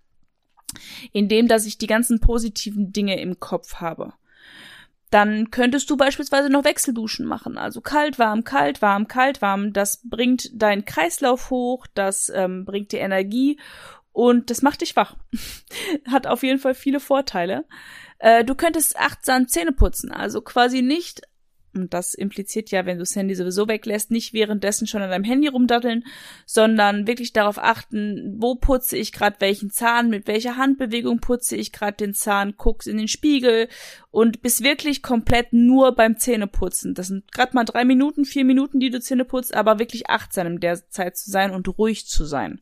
indem 1.13 1.49
dass 1.49 1.65
ich 1.65 1.79
die 1.79 1.87
ganzen 1.87 2.21
positiven 2.21 2.93
Dinge 2.93 3.19
im 3.19 3.41
Kopf 3.41 3.77
habe. 3.77 4.13
Dann 5.17 5.51
könntest 5.51 5.89
du 5.89 5.97
beispielsweise 5.97 6.51
noch 6.51 6.65
Wechselduschen 6.65 7.25
machen. 7.25 7.57
Also 7.57 7.81
kalt, 7.81 8.19
warm, 8.19 8.45
kalt, 8.45 8.83
warm, 8.83 9.09
kalt, 9.09 9.41
warm. 9.41 9.73
Das 9.73 10.03
bringt 10.05 10.51
deinen 10.53 10.85
Kreislauf 10.85 11.49
hoch, 11.49 11.87
das 11.95 12.29
ähm, 12.29 12.67
bringt 12.67 12.93
dir 12.93 13.01
Energie 13.01 13.59
und 14.13 14.51
das 14.51 14.61
macht 14.61 14.83
dich 14.83 14.95
wach. 14.95 15.17
Hat 16.07 16.27
auf 16.27 16.43
jeden 16.43 16.59
Fall 16.59 16.75
viele 16.75 17.01
Vorteile. 17.01 17.65
Äh, 18.19 18.45
du 18.45 18.55
könntest 18.55 18.99
achtsam 18.99 19.49
Zähne 19.49 19.73
putzen, 19.73 20.13
also 20.13 20.43
quasi 20.43 20.83
nicht 20.83 21.23
Und 21.77 21.95
das 21.95 22.15
impliziert 22.15 22.71
ja, 22.71 22.87
wenn 22.87 22.97
du 22.97 23.03
das 23.03 23.17
Handy 23.17 23.35
sowieso 23.35 23.69
weglässt, 23.69 24.11
nicht 24.11 24.33
währenddessen 24.33 24.87
schon 24.87 25.03
an 25.03 25.11
deinem 25.11 25.25
Handy 25.25 25.49
rumdatteln, 25.49 26.05
sondern 26.45 27.07
wirklich 27.07 27.33
darauf 27.33 27.59
achten, 27.59 28.35
wo 28.39 28.55
putze 28.55 28.97
ich 28.97 29.13
gerade 29.13 29.37
welchen 29.41 29.71
Zahn, 29.71 30.09
mit 30.11 30.27
welcher 30.27 30.57
Handbewegung 30.57 31.21
putze 31.21 31.57
ich 31.57 31.73
gerade 31.73 31.97
den 31.97 32.15
Zahn, 32.15 32.55
guckst 32.57 32.89
in 32.89 32.97
den 32.97 33.09
Spiegel 33.09 33.69
und 34.11 34.43
bist 34.43 34.63
wirklich 34.63 35.03
komplett 35.03 35.53
nur 35.53 35.95
beim 35.95 36.17
Zähneputzen. 36.17 36.95
Das 36.95 37.09
sind 37.09 37.31
gerade 37.33 37.55
mal 37.55 37.65
drei 37.65 37.85
Minuten, 37.85 38.25
vier 38.25 38.45
Minuten, 38.45 38.81
die 38.81 38.91
du 38.91 39.01
Zähne 39.01 39.25
putzt, 39.25 39.55
aber 39.55 39.79
wirklich 39.79 40.09
achtsam 40.09 40.47
in 40.47 40.61
der 40.61 40.89
Zeit 40.91 41.17
zu 41.17 41.31
sein 41.31 41.51
und 41.51 41.79
ruhig 41.79 42.07
zu 42.07 42.25
sein. 42.25 42.61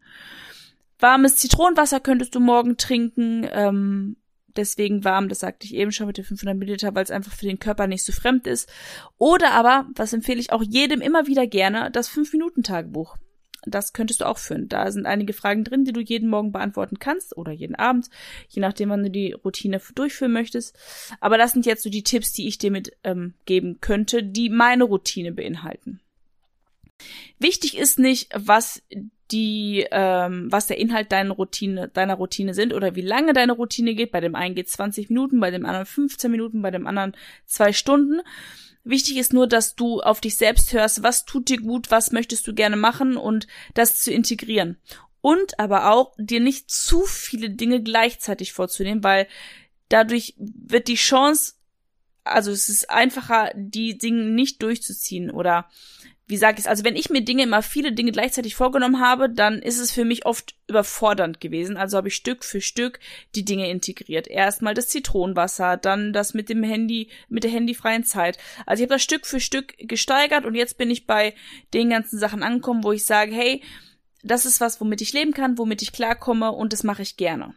Warmes 0.99 1.37
Zitronenwasser 1.37 2.01
könntest 2.01 2.35
du 2.35 2.41
morgen 2.41 2.77
trinken. 2.77 3.47
Ähm, 3.53 4.17
deswegen 4.57 5.05
warm, 5.05 5.29
das 5.29 5.41
sagte 5.41 5.67
ich 5.67 5.75
eben 5.75 5.93
schon 5.93 6.07
mit 6.07 6.17
den 6.17 6.25
500 6.25 6.57
Milliliter, 6.57 6.95
weil 6.95 7.05
es 7.05 7.11
einfach 7.11 7.33
für 7.33 7.47
den 7.47 7.59
Körper 7.59 7.87
nicht 7.87 8.05
so 8.05 8.13
fremd 8.13 8.47
ist. 8.47 8.71
Oder 9.19 9.53
aber, 9.53 9.87
was 9.95 10.13
empfehle 10.13 10.41
ich 10.41 10.53
auch 10.53 10.63
jedem 10.63 11.01
immer 11.01 11.27
wieder 11.27 11.47
gerne, 11.47 11.91
das 11.91 12.11
5-Minuten-Tagebuch. 12.11 13.17
Das 13.67 13.93
könntest 13.93 14.21
du 14.21 14.27
auch 14.27 14.39
führen. 14.39 14.69
Da 14.69 14.91
sind 14.91 15.07
einige 15.07 15.33
Fragen 15.33 15.65
drin, 15.65 15.85
die 15.85 15.93
du 15.93 16.01
jeden 16.01 16.29
Morgen 16.29 16.53
beantworten 16.53 16.99
kannst 16.99 17.37
oder 17.37 17.53
jeden 17.53 17.75
Abend, 17.75 18.09
je 18.49 18.61
nachdem, 18.61 18.91
wann 18.91 19.03
du 19.03 19.11
die 19.11 19.33
Routine 19.33 19.81
durchführen 19.95 20.33
möchtest. 20.33 20.77
Aber 21.21 21.39
das 21.39 21.53
sind 21.53 21.67
jetzt 21.67 21.83
so 21.83 21.91
die 21.91 22.03
Tipps, 22.03 22.33
die 22.33 22.47
ich 22.47 22.59
dir 22.59 22.71
mit 22.71 22.97
ähm, 23.05 23.35
geben 23.47 23.81
könnte, 23.81 24.23
die 24.23 24.51
meine 24.51 24.85
Routine 24.85 25.33
beinhalten. 25.33 26.01
Wichtig 27.39 27.77
ist 27.77 27.99
nicht, 27.99 28.29
was 28.35 28.83
die, 29.31 29.87
ähm, 29.91 30.51
was 30.51 30.67
der 30.67 30.79
Inhalt 30.79 31.13
deiner 31.13 31.35
Routine, 31.35 31.89
deiner 31.89 32.15
Routine 32.15 32.55
sind 32.55 32.73
oder 32.73 32.95
wie 32.95 33.03
lange 33.03 33.33
deine 33.33 33.53
Routine 33.53 33.95
geht. 33.95 34.13
Bei 34.13 34.21
dem 34.21 34.35
einen 34.35 34.55
geht 34.55 34.69
20 34.69 35.09
Minuten, 35.09 35.41
bei 35.41 35.51
dem 35.51 35.65
anderen 35.65 35.87
15 35.87 36.31
Minuten, 36.31 36.63
bei 36.63 36.71
dem 36.71 36.87
anderen 36.87 37.17
zwei 37.47 37.73
Stunden. 37.73 38.21
Wichtig 38.85 39.17
ist 39.17 39.33
nur, 39.33 39.47
dass 39.47 39.75
du 39.75 40.03
auf 40.03 40.21
dich 40.21 40.37
selbst 40.37 40.73
hörst, 40.75 41.03
was 41.03 41.25
tut 41.25 41.49
dir 41.49 41.59
gut, 41.59 41.91
was 41.91 42.13
möchtest 42.13 42.47
du 42.47 42.55
gerne 42.55 42.77
machen 42.77 43.17
und 43.17 43.47
das 43.73 44.03
zu 44.03 44.13
integrieren. 44.13 44.77
Und 45.23 45.59
aber 45.59 45.91
auch 45.91 46.15
dir 46.19 46.41
nicht 46.41 46.71
zu 46.71 47.05
viele 47.05 47.49
Dinge 47.49 47.83
gleichzeitig 47.83 48.53
vorzunehmen, 48.53 49.03
weil 49.03 49.27
dadurch 49.89 50.35
wird 50.37 50.89
die 50.89 50.97
Chance, 50.97 51.55
also 52.25 52.51
es 52.51 52.69
ist 52.69 52.91
einfacher, 52.91 53.51
die 53.55 53.97
Dinge 53.97 54.25
nicht 54.25 54.63
durchzuziehen 54.63 55.31
oder 55.31 55.71
wie 56.27 56.39
sage 56.39 56.55
ich 56.55 56.65
es, 56.65 56.67
also 56.67 56.85
wenn 56.85 56.97
ich 56.97 57.11
mir 57.11 57.21
Dinge 57.21 57.43
immer 57.43 57.61
viele 57.61 57.93
Dinge 57.93 58.11
gleichzeitig 58.11 58.55
vorgenommen 58.55 59.01
habe, 59.01 59.29
dann 59.29 59.59
ist 59.59 59.79
es 59.79 59.91
für 59.91 60.07
mich 60.07 60.25
oft 60.25 60.55
überfordernd 60.69 61.39
gewesen. 61.39 61.77
Also 61.77 61.99
habe 61.99 62.09
ich 62.09 62.15
Stück 62.15 62.45
für 62.45 62.63
Stück 62.63 62.99
die 63.35 63.45
Dinge 63.45 63.71
integriert. 63.71 64.27
Erstmal 64.27 64.73
das 64.73 64.89
Zitronenwasser, 64.89 65.77
dann 65.77 66.15
das 66.15 66.33
mit 66.33 66.49
dem 66.49 66.63
Handy, 66.63 67.11
mit 67.29 67.45
der 67.45 67.51
handyfreien 67.51 68.05
Zeit. 68.05 68.39
Also 68.65 68.83
ich 68.83 68.87
habe 68.87 68.95
das 68.95 69.03
Stück 69.03 69.27
für 69.27 69.39
Stück 69.39 69.75
gesteigert 69.77 70.47
und 70.47 70.55
jetzt 70.55 70.79
bin 70.79 70.91
ich 70.91 71.07
bei 71.07 71.35
den 71.75 71.91
ganzen 71.91 72.19
Sachen 72.19 72.43
angekommen, 72.43 72.85
wo 72.85 72.93
ich 72.93 73.05
sage, 73.05 73.35
hey, 73.35 73.63
das 74.23 74.47
ist 74.47 74.63
was, 74.63 74.81
womit 74.81 75.03
ich 75.03 75.13
leben 75.13 75.35
kann, 75.35 75.59
womit 75.59 75.83
ich 75.83 75.93
klarkomme 75.93 76.53
und 76.53 76.73
das 76.73 76.85
mache 76.85 77.03
ich 77.03 77.19
gerne. 77.19 77.55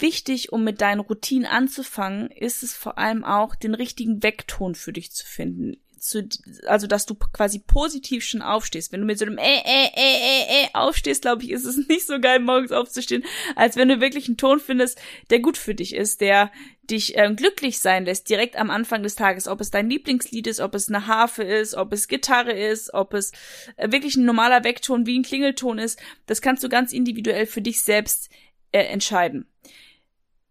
Wichtig, 0.00 0.52
um 0.52 0.64
mit 0.64 0.80
deinen 0.80 0.98
Routinen 0.98 1.46
anzufangen, 1.46 2.28
ist 2.28 2.64
es 2.64 2.74
vor 2.74 2.98
allem 2.98 3.22
auch, 3.22 3.54
den 3.54 3.76
richtigen 3.76 4.20
Weckton 4.24 4.74
für 4.74 4.92
dich 4.92 5.12
zu 5.12 5.24
finden 5.24 5.76
zu, 6.02 6.28
also 6.66 6.88
dass 6.88 7.06
du 7.06 7.14
quasi 7.14 7.60
positiv 7.60 8.24
schon 8.24 8.42
aufstehst. 8.42 8.90
Wenn 8.90 9.00
du 9.00 9.06
mit 9.06 9.18
so 9.18 9.24
einem 9.24 9.38
äh, 9.38 9.60
äh, 9.60 9.88
äh, 9.94 10.64
äh, 10.64 10.64
äh 10.64 10.68
aufstehst, 10.72 11.22
glaube 11.22 11.44
ich, 11.44 11.50
ist 11.50 11.64
es 11.64 11.76
nicht 11.88 12.06
so 12.06 12.18
geil, 12.18 12.40
morgens 12.40 12.72
aufzustehen, 12.72 13.24
als 13.54 13.76
wenn 13.76 13.88
du 13.88 14.00
wirklich 14.00 14.26
einen 14.26 14.36
Ton 14.36 14.58
findest, 14.58 15.00
der 15.30 15.38
gut 15.38 15.56
für 15.56 15.76
dich 15.76 15.94
ist, 15.94 16.20
der 16.20 16.50
dich 16.82 17.16
äh, 17.16 17.32
glücklich 17.34 17.78
sein 17.78 18.04
lässt, 18.04 18.28
direkt 18.28 18.56
am 18.56 18.70
Anfang 18.70 19.04
des 19.04 19.14
Tages. 19.14 19.46
Ob 19.46 19.60
es 19.60 19.70
dein 19.70 19.88
Lieblingslied 19.88 20.48
ist, 20.48 20.58
ob 20.58 20.74
es 20.74 20.88
eine 20.88 21.06
Harfe 21.06 21.44
ist, 21.44 21.74
ob 21.74 21.92
es 21.92 22.08
Gitarre 22.08 22.52
ist, 22.52 22.92
ob 22.92 23.14
es 23.14 23.30
äh, 23.76 23.92
wirklich 23.92 24.16
ein 24.16 24.24
normaler 24.24 24.64
Weckton 24.64 25.06
wie 25.06 25.16
ein 25.16 25.22
Klingelton 25.22 25.78
ist, 25.78 26.02
das 26.26 26.42
kannst 26.42 26.64
du 26.64 26.68
ganz 26.68 26.92
individuell 26.92 27.46
für 27.46 27.62
dich 27.62 27.80
selbst 27.80 28.28
äh, 28.72 28.82
entscheiden. 28.82 29.46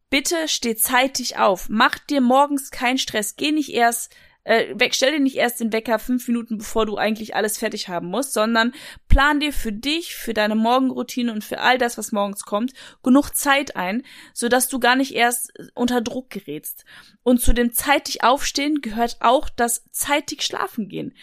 Bitte 0.10 0.48
steh 0.48 0.75
zeitig 0.75 1.38
auf. 1.38 1.67
Mach 1.70 2.00
dir 2.00 2.22
morgens 2.22 2.72
keinen 2.72 2.98
Stress. 2.98 3.36
Geh 3.36 3.51
nicht 3.51 3.74
erst 3.74 4.13
äh, 4.43 4.89
stell 4.91 5.12
dir 5.12 5.19
nicht 5.19 5.36
erst 5.36 5.60
den 5.60 5.71
Wecker 5.71 6.00
fünf 6.00 6.27
Minuten, 6.27 6.57
bevor 6.57 6.86
du 6.86 6.98
eigentlich 6.98 7.36
alles 7.36 7.57
fertig 7.57 7.89
haben 7.89 8.07
musst, 8.07 8.33
sondern 8.33 8.74
plan 9.07 9.39
dir 9.39 9.53
für 9.53 9.71
dich, 9.71 10.15
für 10.15 10.34
deine 10.34 10.56
Morgenroutine 10.56 11.32
und 11.32 11.43
für 11.43 11.60
all 11.60 11.77
das, 11.77 11.97
was 11.97 12.12
morgens 12.12 12.43
kommt, 12.43 12.73
genug 13.04 13.32
Zeit 13.36 13.75
ein, 13.75 14.04
sodass 14.34 14.67
du 14.67 14.80
gar 14.80 14.95
nicht 14.95 15.13
erst 15.13 15.54
unter 15.75 16.01
Druck 16.01 16.30
gerätst. 16.30 16.86
Und 17.23 17.41
zu 17.41 17.54
dem 17.54 17.73
zeitig 17.73 18.23
aufstehen 18.23 18.82
gehört 18.82 19.17
auch 19.19 19.49
das 19.49 19.84
zeitig 19.91 20.41
schlafen 20.43 20.88
gehen. 20.89 21.13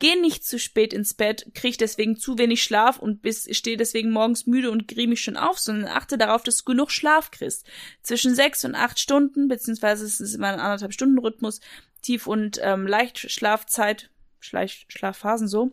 Geh 0.00 0.14
nicht 0.14 0.46
zu 0.46 0.60
spät 0.60 0.92
ins 0.92 1.14
Bett, 1.14 1.50
krieg 1.54 1.76
deswegen 1.76 2.16
zu 2.16 2.38
wenig 2.38 2.62
Schlaf 2.62 3.00
und 3.00 3.20
bist, 3.20 3.52
steh 3.56 3.76
deswegen 3.76 4.12
morgens 4.12 4.46
müde 4.46 4.70
und 4.70 4.86
griemig 4.86 5.20
schon 5.20 5.36
auf, 5.36 5.58
sondern 5.58 5.90
achte 5.90 6.16
darauf, 6.16 6.44
dass 6.44 6.58
du 6.58 6.64
genug 6.66 6.92
Schlaf 6.92 7.32
kriegst. 7.32 7.66
Zwischen 8.02 8.32
sechs 8.32 8.64
und 8.64 8.76
acht 8.76 9.00
Stunden, 9.00 9.48
beziehungsweise 9.48 10.04
es 10.04 10.20
ist 10.20 10.36
immer 10.36 10.48
ein 10.48 10.60
anderthalb 10.60 10.92
Stunden 10.92 11.18
Rhythmus, 11.18 11.58
Tief- 12.02 12.26
und 12.26 12.60
ähm, 12.62 12.86
Leichtschlafzeit, 12.86 14.10
Schleich 14.40 14.86
Schlafphasen 14.88 15.48
so. 15.48 15.72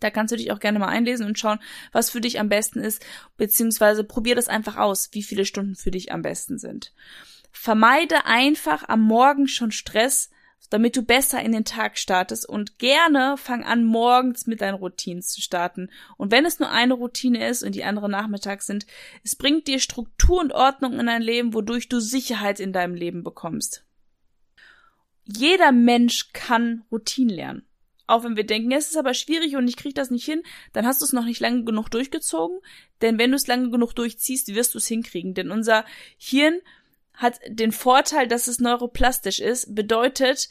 Da 0.00 0.10
kannst 0.10 0.32
du 0.32 0.36
dich 0.36 0.52
auch 0.52 0.60
gerne 0.60 0.78
mal 0.78 0.88
einlesen 0.88 1.26
und 1.26 1.38
schauen, 1.38 1.60
was 1.92 2.10
für 2.10 2.20
dich 2.20 2.40
am 2.40 2.48
besten 2.48 2.80
ist, 2.80 3.04
beziehungsweise 3.36 4.04
probier 4.04 4.34
das 4.34 4.48
einfach 4.48 4.76
aus, 4.76 5.10
wie 5.12 5.22
viele 5.22 5.44
Stunden 5.44 5.76
für 5.76 5.90
dich 5.90 6.12
am 6.12 6.22
besten 6.22 6.58
sind. 6.58 6.92
Vermeide 7.52 8.24
einfach 8.24 8.88
am 8.88 9.02
Morgen 9.02 9.46
schon 9.46 9.72
Stress, 9.72 10.30
damit 10.70 10.96
du 10.96 11.02
besser 11.02 11.42
in 11.42 11.52
den 11.52 11.66
Tag 11.66 11.98
startest 11.98 12.48
und 12.48 12.78
gerne 12.78 13.36
fang 13.36 13.62
an, 13.62 13.84
morgens 13.84 14.46
mit 14.46 14.62
deinen 14.62 14.76
Routinen 14.76 15.22
zu 15.22 15.42
starten. 15.42 15.90
Und 16.16 16.32
wenn 16.32 16.46
es 16.46 16.60
nur 16.60 16.70
eine 16.70 16.94
Routine 16.94 17.46
ist 17.46 17.62
und 17.62 17.74
die 17.74 17.84
andere 17.84 18.08
nachmittags 18.08 18.66
sind, 18.66 18.86
es 19.22 19.36
bringt 19.36 19.66
dir 19.66 19.80
Struktur 19.80 20.40
und 20.40 20.52
Ordnung 20.52 20.98
in 20.98 21.06
dein 21.06 21.22
Leben, 21.22 21.52
wodurch 21.52 21.88
du 21.88 22.00
Sicherheit 22.00 22.58
in 22.58 22.72
deinem 22.72 22.94
Leben 22.94 23.22
bekommst 23.22 23.84
jeder 25.24 25.72
Mensch 25.72 26.32
kann 26.32 26.84
Routinen 26.90 27.34
lernen. 27.34 27.66
Auch 28.06 28.24
wenn 28.24 28.36
wir 28.36 28.44
denken, 28.44 28.72
es 28.72 28.90
ist 28.90 28.96
aber 28.96 29.14
schwierig 29.14 29.56
und 29.56 29.68
ich 29.68 29.76
kriege 29.76 29.94
das 29.94 30.10
nicht 30.10 30.24
hin, 30.24 30.42
dann 30.72 30.86
hast 30.86 31.00
du 31.00 31.04
es 31.04 31.12
noch 31.12 31.24
nicht 31.24 31.40
lange 31.40 31.64
genug 31.64 31.88
durchgezogen. 31.88 32.58
Denn 33.00 33.18
wenn 33.18 33.30
du 33.30 33.36
es 33.36 33.46
lange 33.46 33.70
genug 33.70 33.94
durchziehst, 33.94 34.54
wirst 34.54 34.74
du 34.74 34.78
es 34.78 34.86
hinkriegen. 34.86 35.34
Denn 35.34 35.50
unser 35.50 35.84
Hirn 36.18 36.60
hat 37.14 37.38
den 37.48 37.72
Vorteil, 37.72 38.26
dass 38.26 38.48
es 38.48 38.58
neuroplastisch 38.58 39.40
ist, 39.40 39.74
bedeutet, 39.74 40.48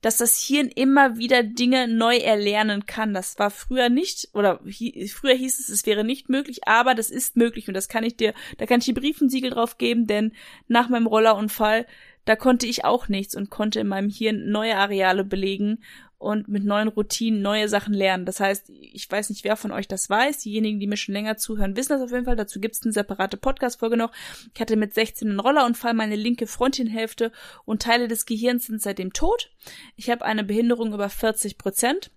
dass 0.00 0.16
das 0.16 0.40
Hirn 0.40 0.68
immer 0.68 1.18
wieder 1.18 1.42
Dinge 1.42 1.86
neu 1.86 2.16
erlernen 2.16 2.86
kann. 2.86 3.12
Das 3.12 3.38
war 3.38 3.50
früher 3.50 3.88
nicht, 3.88 4.30
oder 4.32 4.60
hi, 4.64 5.08
früher 5.08 5.34
hieß 5.34 5.60
es, 5.60 5.68
es 5.68 5.84
wäre 5.84 6.04
nicht 6.04 6.28
möglich, 6.28 6.66
aber 6.66 6.94
das 6.94 7.10
ist 7.10 7.36
möglich 7.36 7.68
und 7.68 7.74
das 7.74 7.88
kann 7.88 8.04
ich 8.04 8.16
dir, 8.16 8.32
da 8.58 8.66
kann 8.66 8.80
ich 8.80 8.86
dir 8.86 8.94
Briefensiegel 8.94 9.50
drauf 9.50 9.76
geben, 9.76 10.06
denn 10.06 10.32
nach 10.68 10.88
meinem 10.88 11.06
Rollerunfall 11.06 11.86
da 12.24 12.36
konnte 12.36 12.66
ich 12.66 12.84
auch 12.84 13.08
nichts 13.08 13.34
und 13.34 13.50
konnte 13.50 13.80
in 13.80 13.88
meinem 13.88 14.10
Hirn 14.10 14.50
neue 14.50 14.76
Areale 14.76 15.24
belegen 15.24 15.78
und 16.20 16.48
mit 16.48 16.64
neuen 16.64 16.88
Routinen 16.88 17.40
neue 17.40 17.66
Sachen 17.66 17.94
lernen. 17.94 18.26
Das 18.26 18.40
heißt, 18.40 18.68
ich 18.68 19.10
weiß 19.10 19.30
nicht, 19.30 19.42
wer 19.42 19.56
von 19.56 19.72
euch 19.72 19.88
das 19.88 20.10
weiß. 20.10 20.40
Diejenigen, 20.40 20.78
die 20.78 20.86
mir 20.86 20.98
schon 20.98 21.14
länger 21.14 21.38
zuhören, 21.38 21.76
wissen 21.76 21.94
das 21.94 22.02
auf 22.02 22.12
jeden 22.12 22.26
Fall. 22.26 22.36
Dazu 22.36 22.60
gibt's 22.60 22.82
eine 22.82 22.92
separate 22.92 23.38
Podcast-Folge 23.38 23.96
noch. 23.96 24.12
Ich 24.54 24.60
hatte 24.60 24.76
mit 24.76 24.92
16 24.92 25.30
einen 25.30 25.40
Rollerunfall, 25.40 25.94
meine 25.94 26.16
linke 26.16 26.46
Frontinhälfte 26.46 27.32
und 27.64 27.80
Teile 27.80 28.06
des 28.06 28.26
Gehirns 28.26 28.66
sind 28.66 28.82
seitdem 28.82 29.14
tot. 29.14 29.50
Ich 29.96 30.10
habe 30.10 30.26
eine 30.26 30.44
Behinderung 30.44 30.92
über 30.92 31.08
40 31.08 31.56
Prozent. 31.56 32.10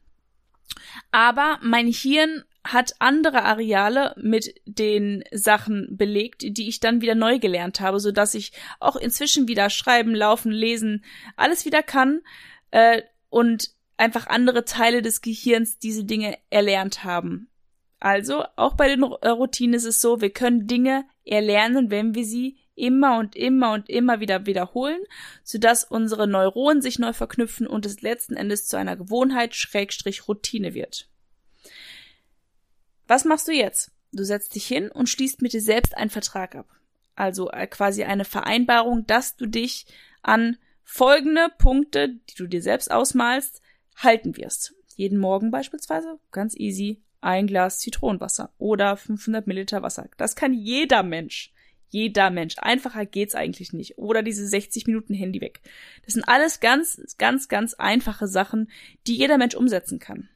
Aber 1.11 1.59
mein 1.61 1.87
Hirn 1.87 2.43
hat 2.63 2.95
andere 2.99 3.43
Areale 3.43 4.15
mit 4.17 4.55
den 4.65 5.23
Sachen 5.31 5.97
belegt, 5.97 6.43
die 6.43 6.69
ich 6.69 6.79
dann 6.79 7.01
wieder 7.01 7.15
neu 7.15 7.39
gelernt 7.39 7.81
habe, 7.81 7.99
so 7.99 8.11
dass 8.11 8.35
ich 8.35 8.53
auch 8.79 8.95
inzwischen 8.95 9.47
wieder 9.47 9.69
schreiben, 9.69 10.15
laufen, 10.15 10.51
lesen, 10.51 11.03
alles 11.35 11.65
wieder 11.65 11.83
kann 11.83 12.21
äh, 12.71 13.01
und 13.29 13.71
einfach 13.97 14.27
andere 14.27 14.65
Teile 14.65 15.01
des 15.01 15.21
Gehirns 15.21 15.77
diese 15.77 16.05
Dinge 16.05 16.37
erlernt 16.49 17.03
haben. 17.03 17.49
Also 17.99 18.43
auch 18.55 18.75
bei 18.75 18.87
den 18.89 19.01
äh, 19.03 19.29
Routinen 19.29 19.75
ist 19.75 19.85
es 19.85 20.01
so, 20.01 20.21
wir 20.21 20.31
können 20.31 20.67
Dinge 20.67 21.05
erlernen, 21.25 21.89
wenn 21.89 22.15
wir 22.15 22.25
sie 22.25 22.57
immer 22.75 23.17
und 23.17 23.35
immer 23.35 23.73
und 23.73 23.89
immer 23.89 24.19
wieder 24.19 24.45
wiederholen, 24.45 24.99
sodass 25.43 25.83
unsere 25.83 26.27
Neuronen 26.27 26.81
sich 26.81 26.99
neu 26.99 27.13
verknüpfen 27.13 27.67
und 27.67 27.85
es 27.85 28.01
letzten 28.01 28.35
Endes 28.35 28.67
zu 28.67 28.77
einer 28.77 28.97
Gewohnheit 28.97 29.55
Schrägstrich 29.55 30.27
Routine 30.27 30.73
wird. 30.73 31.07
Was 33.13 33.25
machst 33.25 33.47
du 33.47 33.51
jetzt? 33.51 33.91
Du 34.11 34.23
setzt 34.23 34.55
dich 34.55 34.65
hin 34.65 34.89
und 34.89 35.07
schließt 35.07 35.43
mit 35.43 35.53
dir 35.53 35.61
selbst 35.61 35.95
einen 35.95 36.09
Vertrag 36.09 36.55
ab. 36.55 36.65
Also 37.13 37.51
äh, 37.51 37.67
quasi 37.67 38.05
eine 38.05 38.25
Vereinbarung, 38.25 39.05
dass 39.05 39.35
du 39.35 39.45
dich 39.45 39.85
an 40.23 40.57
folgende 40.83 41.49
Punkte, 41.59 42.09
die 42.09 42.35
du 42.35 42.47
dir 42.47 42.63
selbst 42.63 42.89
ausmalst, 42.89 43.61
halten 43.97 44.35
wirst. 44.35 44.73
Jeden 44.95 45.19
Morgen 45.19 45.51
beispielsweise, 45.51 46.17
ganz 46.31 46.55
easy, 46.57 47.03
ein 47.21 47.45
Glas 47.45 47.77
Zitronenwasser 47.77 48.51
oder 48.57 48.97
500 48.97 49.45
Milliliter 49.45 49.83
Wasser. 49.83 50.09
Das 50.17 50.35
kann 50.35 50.55
jeder 50.55 51.03
Mensch. 51.03 51.53
Jeder 51.89 52.31
Mensch. 52.31 52.55
Einfacher 52.57 53.05
geht's 53.05 53.35
eigentlich 53.35 53.73
nicht. 53.73 53.99
Oder 53.99 54.23
diese 54.23 54.47
60 54.47 54.87
Minuten 54.87 55.13
Handy 55.13 55.39
weg. 55.39 55.61
Das 56.03 56.15
sind 56.15 56.23
alles 56.23 56.61
ganz, 56.61 56.99
ganz, 57.19 57.47
ganz 57.47 57.75
einfache 57.75 58.25
Sachen, 58.25 58.71
die 59.05 59.15
jeder 59.15 59.37
Mensch 59.37 59.53
umsetzen 59.53 59.99
kann. 59.99 60.29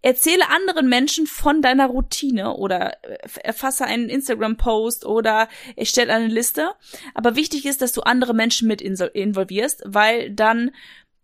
Erzähle 0.00 0.48
anderen 0.48 0.88
Menschen 0.88 1.26
von 1.26 1.60
deiner 1.60 1.86
Routine 1.86 2.54
oder 2.54 3.02
äh, 3.04 3.18
erfasse 3.42 3.84
einen 3.84 4.08
Instagram-Post 4.08 5.04
oder 5.04 5.48
erstelle 5.76 6.12
eine 6.12 6.28
Liste. 6.28 6.70
Aber 7.14 7.36
wichtig 7.36 7.66
ist, 7.66 7.82
dass 7.82 7.92
du 7.92 8.02
andere 8.02 8.34
Menschen 8.34 8.68
mit 8.68 8.80
involvierst, 8.80 9.82
weil 9.86 10.30
dann 10.30 10.70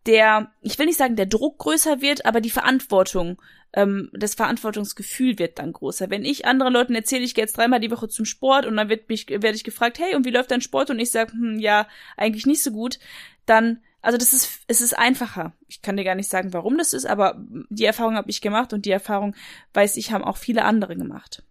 der, 0.07 0.53
ich 0.61 0.79
will 0.79 0.87
nicht 0.87 0.99
sagen, 0.99 1.17
der 1.17 1.27
Druck 1.27 1.59
größer 1.59 2.03
wird, 2.03 2.27
aber 2.27 2.41
die 2.41 2.51
Verantwortung, 2.51 3.41
ähm, 3.73 4.11
das 4.13 4.35
Verantwortungsgefühl 4.35 5.39
wird 5.39 5.59
dann 5.59 5.73
größer. 5.73 6.11
Wenn 6.11 6.25
ich 6.25 6.47
anderen 6.47 6.73
Leuten 6.73 6.95
erzähle, 6.95 7.25
ich 7.25 7.35
gehe 7.35 7.45
jetzt 7.45 7.57
dreimal 7.57 7.81
die 7.81 7.91
Woche 7.91 8.09
zum 8.09 8.25
Sport 8.25 8.67
und 8.67 8.77
dann 8.77 8.89
wird 8.89 9.09
mich, 9.09 9.29
werde 9.29 9.55
ich 9.55 9.65
gefragt, 9.65 9.99
hey, 9.99 10.15
und 10.15 10.27
wie 10.27 10.31
läuft 10.31 10.51
dein 10.51 10.61
Sport? 10.61 10.91
Und 10.91 10.99
ich 10.99 11.11
sage, 11.11 11.33
hm, 11.33 11.59
ja, 11.59 11.89
eigentlich 12.17 12.47
nicht 12.47 12.63
so 12.63 12.71
gut, 12.71 12.99
dann, 13.47 13.83
also 14.05 14.19
das 14.19 14.35
ist, 14.35 14.61
es 14.67 14.83
ist 14.83 14.97
einfacher. 14.99 15.55
Ich 15.67 15.81
kann 15.81 15.97
dir 15.97 16.05
gar 16.05 16.15
nicht 16.15 16.29
sagen, 16.29 16.53
warum 16.53 16.77
das 16.77 16.93
ist, 16.93 17.07
aber 17.07 17.43
die 17.71 17.87
Erfahrung 17.87 18.17
habe 18.17 18.31
ich 18.31 18.43
gemacht 18.43 18.73
und 18.75 18.85
die 18.85 18.91
Erfahrung, 18.91 19.35
weiß 19.73 19.97
ich, 19.97 20.13
haben 20.13 20.25
auch 20.25 20.37
viele 20.37 20.65
andere 20.65 20.95
gemacht. 20.95 21.43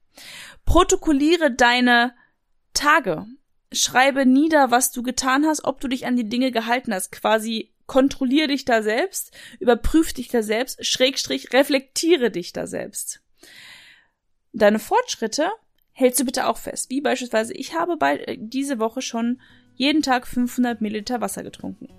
Protokolliere 0.63 1.52
deine 1.52 2.13
Tage. 2.74 3.26
Schreibe 3.72 4.28
nieder, 4.28 4.70
was 4.70 4.92
du 4.92 5.02
getan 5.02 5.48
hast, 5.48 5.63
ob 5.63 5.82
du 5.82 5.88
dich 5.88 6.06
an 6.06 6.16
die 6.16 6.30
Dinge 6.30 6.52
gehalten 6.52 6.94
hast, 6.94 7.12
quasi 7.12 7.74
kontrollier 7.88 8.48
dich 8.48 8.66
da 8.66 8.84
selbst, 8.84 9.36
überprüf 9.60 10.13
dich 10.13 10.28
da 10.28 10.44
selbst, 10.44 10.86
schrägstrich, 10.86 11.54
reflektiere 11.54 12.30
dich 12.30 12.54
da 12.54 12.68
selbst. 12.68 13.22
Deine 14.54 14.78
Fortschritte 14.78 15.50
hältst 15.92 16.20
du 16.20 16.26
bitte 16.26 16.48
auch 16.48 16.58
fest. 16.58 16.92
Wie 16.92 17.02
beispielsweise, 17.02 17.54
ich 17.56 17.74
habe 17.74 17.98
bei, 17.98 18.18
äh, 18.20 18.38
diese 18.39 18.78
Woche 18.78 19.02
schon 19.02 19.42
jeden 19.76 20.04
Tag 20.04 20.28
500 20.28 20.82
Milliliter 20.82 21.20
Wasser 21.20 21.42
getrunken. 21.42 21.89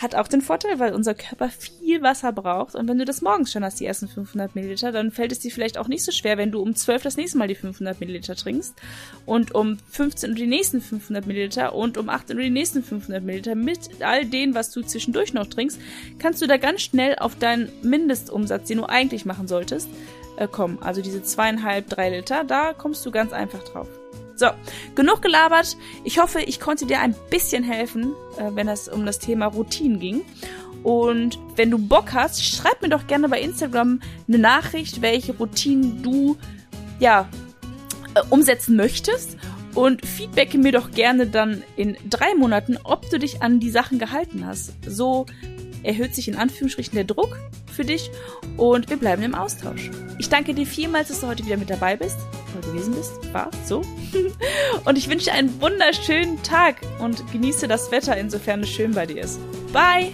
Hat 0.00 0.14
auch 0.14 0.28
den 0.28 0.42
Vorteil, 0.42 0.78
weil 0.78 0.94
unser 0.94 1.14
Körper 1.14 1.48
viel 1.48 2.02
Wasser 2.02 2.32
braucht. 2.32 2.74
Und 2.74 2.86
wenn 2.88 2.98
du 2.98 3.04
das 3.06 3.22
morgens 3.22 3.52
schon 3.52 3.64
hast, 3.64 3.80
die 3.80 3.86
ersten 3.86 4.08
500 4.08 4.54
Milliliter, 4.54 4.92
dann 4.92 5.10
fällt 5.10 5.32
es 5.32 5.38
dir 5.38 5.50
vielleicht 5.50 5.78
auch 5.78 5.88
nicht 5.88 6.04
so 6.04 6.12
schwer, 6.12 6.36
wenn 6.36 6.52
du 6.52 6.60
um 6.60 6.74
12 6.74 7.02
das 7.02 7.16
nächste 7.16 7.38
Mal 7.38 7.48
die 7.48 7.54
500 7.54 7.98
Milliliter 8.00 8.36
trinkst 8.36 8.74
und 9.24 9.54
um 9.54 9.78
15 9.90 10.30
Uhr 10.30 10.36
die 10.36 10.46
nächsten 10.46 10.82
500 10.82 11.26
Milliliter 11.26 11.74
und 11.74 11.96
um 11.96 12.10
18 12.10 12.36
Uhr 12.36 12.42
die 12.42 12.50
nächsten 12.50 12.82
500 12.82 13.24
Milliliter. 13.24 13.54
Mit 13.54 14.02
all 14.02 14.26
dem, 14.26 14.54
was 14.54 14.70
du 14.70 14.82
zwischendurch 14.82 15.32
noch 15.32 15.46
trinkst, 15.46 15.80
kannst 16.18 16.42
du 16.42 16.46
da 16.46 16.58
ganz 16.58 16.82
schnell 16.82 17.16
auf 17.18 17.36
deinen 17.38 17.70
Mindestumsatz, 17.82 18.68
den 18.68 18.78
du 18.78 18.84
eigentlich 18.84 19.24
machen 19.24 19.48
solltest, 19.48 19.88
äh, 20.36 20.46
kommen. 20.46 20.78
Also 20.82 21.00
diese 21.00 21.22
zweieinhalb, 21.22 21.88
drei 21.88 22.10
Liter, 22.10 22.44
da 22.44 22.74
kommst 22.74 23.04
du 23.06 23.10
ganz 23.10 23.32
einfach 23.32 23.62
drauf. 23.64 23.88
So, 24.36 24.48
genug 24.94 25.22
gelabert. 25.22 25.76
Ich 26.04 26.18
hoffe, 26.18 26.40
ich 26.40 26.60
konnte 26.60 26.84
dir 26.84 27.00
ein 27.00 27.14
bisschen 27.30 27.64
helfen, 27.64 28.12
äh, 28.36 28.50
wenn 28.54 28.68
es 28.68 28.86
um 28.86 29.06
das 29.06 29.18
Thema 29.18 29.46
Routinen 29.46 29.98
ging. 29.98 30.20
Und 30.82 31.38
wenn 31.56 31.70
du 31.70 31.78
Bock 31.78 32.12
hast, 32.12 32.44
schreib 32.44 32.82
mir 32.82 32.90
doch 32.90 33.06
gerne 33.06 33.28
bei 33.28 33.40
Instagram 33.40 34.00
eine 34.28 34.38
Nachricht, 34.38 35.00
welche 35.00 35.36
Routinen 35.36 36.02
du 36.02 36.36
ja 37.00 37.28
äh, 38.14 38.20
umsetzen 38.28 38.76
möchtest. 38.76 39.38
Und 39.74 40.06
feedbacke 40.06 40.56
mir 40.56 40.72
doch 40.72 40.90
gerne 40.90 41.26
dann 41.26 41.62
in 41.76 41.96
drei 42.08 42.34
Monaten, 42.34 42.78
ob 42.84 43.10
du 43.10 43.18
dich 43.18 43.42
an 43.42 43.60
die 43.60 43.70
Sachen 43.70 43.98
gehalten 43.98 44.46
hast. 44.46 44.72
So 44.86 45.26
erhöht 45.86 46.14
sich 46.14 46.28
in 46.28 46.36
Anführungsstrichen 46.36 46.94
der 46.94 47.04
Druck 47.04 47.38
für 47.72 47.84
dich 47.84 48.10
und 48.56 48.90
wir 48.90 48.96
bleiben 48.96 49.22
im 49.22 49.34
Austausch. 49.34 49.90
Ich 50.18 50.28
danke 50.28 50.54
dir 50.54 50.66
vielmals, 50.66 51.08
dass 51.08 51.20
du 51.20 51.26
heute 51.26 51.44
wieder 51.44 51.56
mit 51.56 51.70
dabei 51.70 51.96
bist 51.96 52.16
oder 52.58 52.68
gewesen 52.68 52.94
bist. 52.94 53.12
War 53.32 53.50
so. 53.64 53.82
und 54.84 54.98
ich 54.98 55.08
wünsche 55.08 55.26
dir 55.26 55.34
einen 55.34 55.60
wunderschönen 55.60 56.42
Tag 56.42 56.76
und 56.98 57.30
genieße 57.32 57.68
das 57.68 57.90
Wetter, 57.90 58.16
insofern 58.16 58.60
es 58.62 58.70
schön 58.70 58.92
bei 58.92 59.06
dir 59.06 59.22
ist. 59.22 59.38
Bye! 59.72 60.12